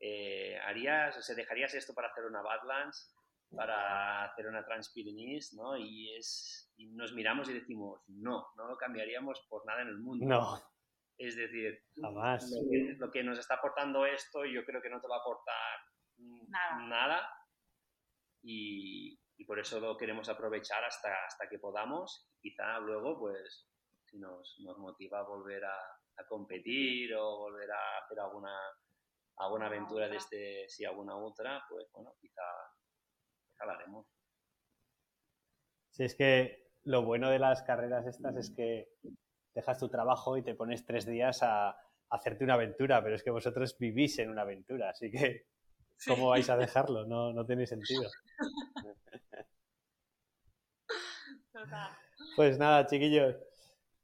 [0.00, 3.14] Eh, ¿harías, o sea, ¿Dejarías esto para hacer una Badlands?
[3.54, 5.76] Para hacer una Transpyrenees, ¿no?
[5.76, 9.98] Y, es, y nos miramos y decimos, no, no lo cambiaríamos por nada en el
[9.98, 10.26] mundo.
[10.26, 10.62] No,
[11.16, 12.50] Es decir, jamás.
[12.50, 15.20] lo que, lo que nos está aportando esto, yo creo que no te va a
[15.20, 15.78] aportar
[16.18, 16.86] Nada.
[16.86, 17.32] nada.
[18.42, 22.30] Y, y por eso lo queremos aprovechar hasta, hasta que podamos.
[22.40, 23.68] Quizá luego, pues,
[24.04, 28.56] si nos, nos motiva a volver a, a competir o volver a hacer alguna,
[29.38, 32.42] alguna aventura desde, si alguna otra, pues bueno, quizá,
[33.60, 34.06] haremos.
[35.90, 38.88] Si es que lo bueno de las carreras estas es que
[39.54, 41.76] dejas tu trabajo y te pones tres días a,
[42.10, 45.46] hacerte una aventura, pero es que vosotros vivís en una aventura, así que
[46.06, 47.04] ¿cómo vais a dejarlo?
[47.04, 48.08] No, no tiene sentido.
[52.36, 53.36] Pues nada, chiquillos,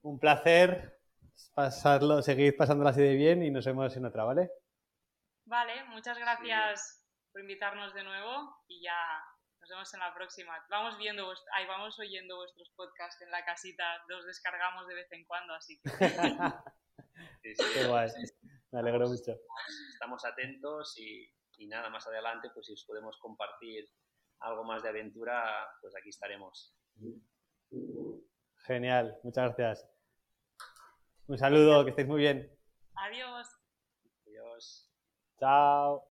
[0.03, 0.99] un placer
[1.55, 4.51] pasarlo, seguir pasándolo así de bien y nos vemos en otra, ¿vale?
[5.47, 8.97] Vale, muchas gracias por invitarnos de nuevo y ya
[9.65, 10.53] nos vemos en la próxima.
[10.69, 15.25] Vamos viendo, ahí vamos oyendo vuestros podcasts en la casita, los descargamos de vez en
[15.25, 15.91] cuando, así que...
[17.43, 18.11] Qué guay,
[18.73, 19.35] me alegro mucho.
[19.91, 23.89] Estamos atentos y, y nada, más adelante, pues si os podemos compartir
[24.41, 26.77] algo más de aventura, pues aquí estaremos.
[28.67, 29.89] Genial, muchas gracias.
[31.27, 32.55] Un saludo, que estéis muy bien.
[32.97, 33.49] Adiós.
[34.27, 34.91] Adiós.
[35.39, 36.11] Chao.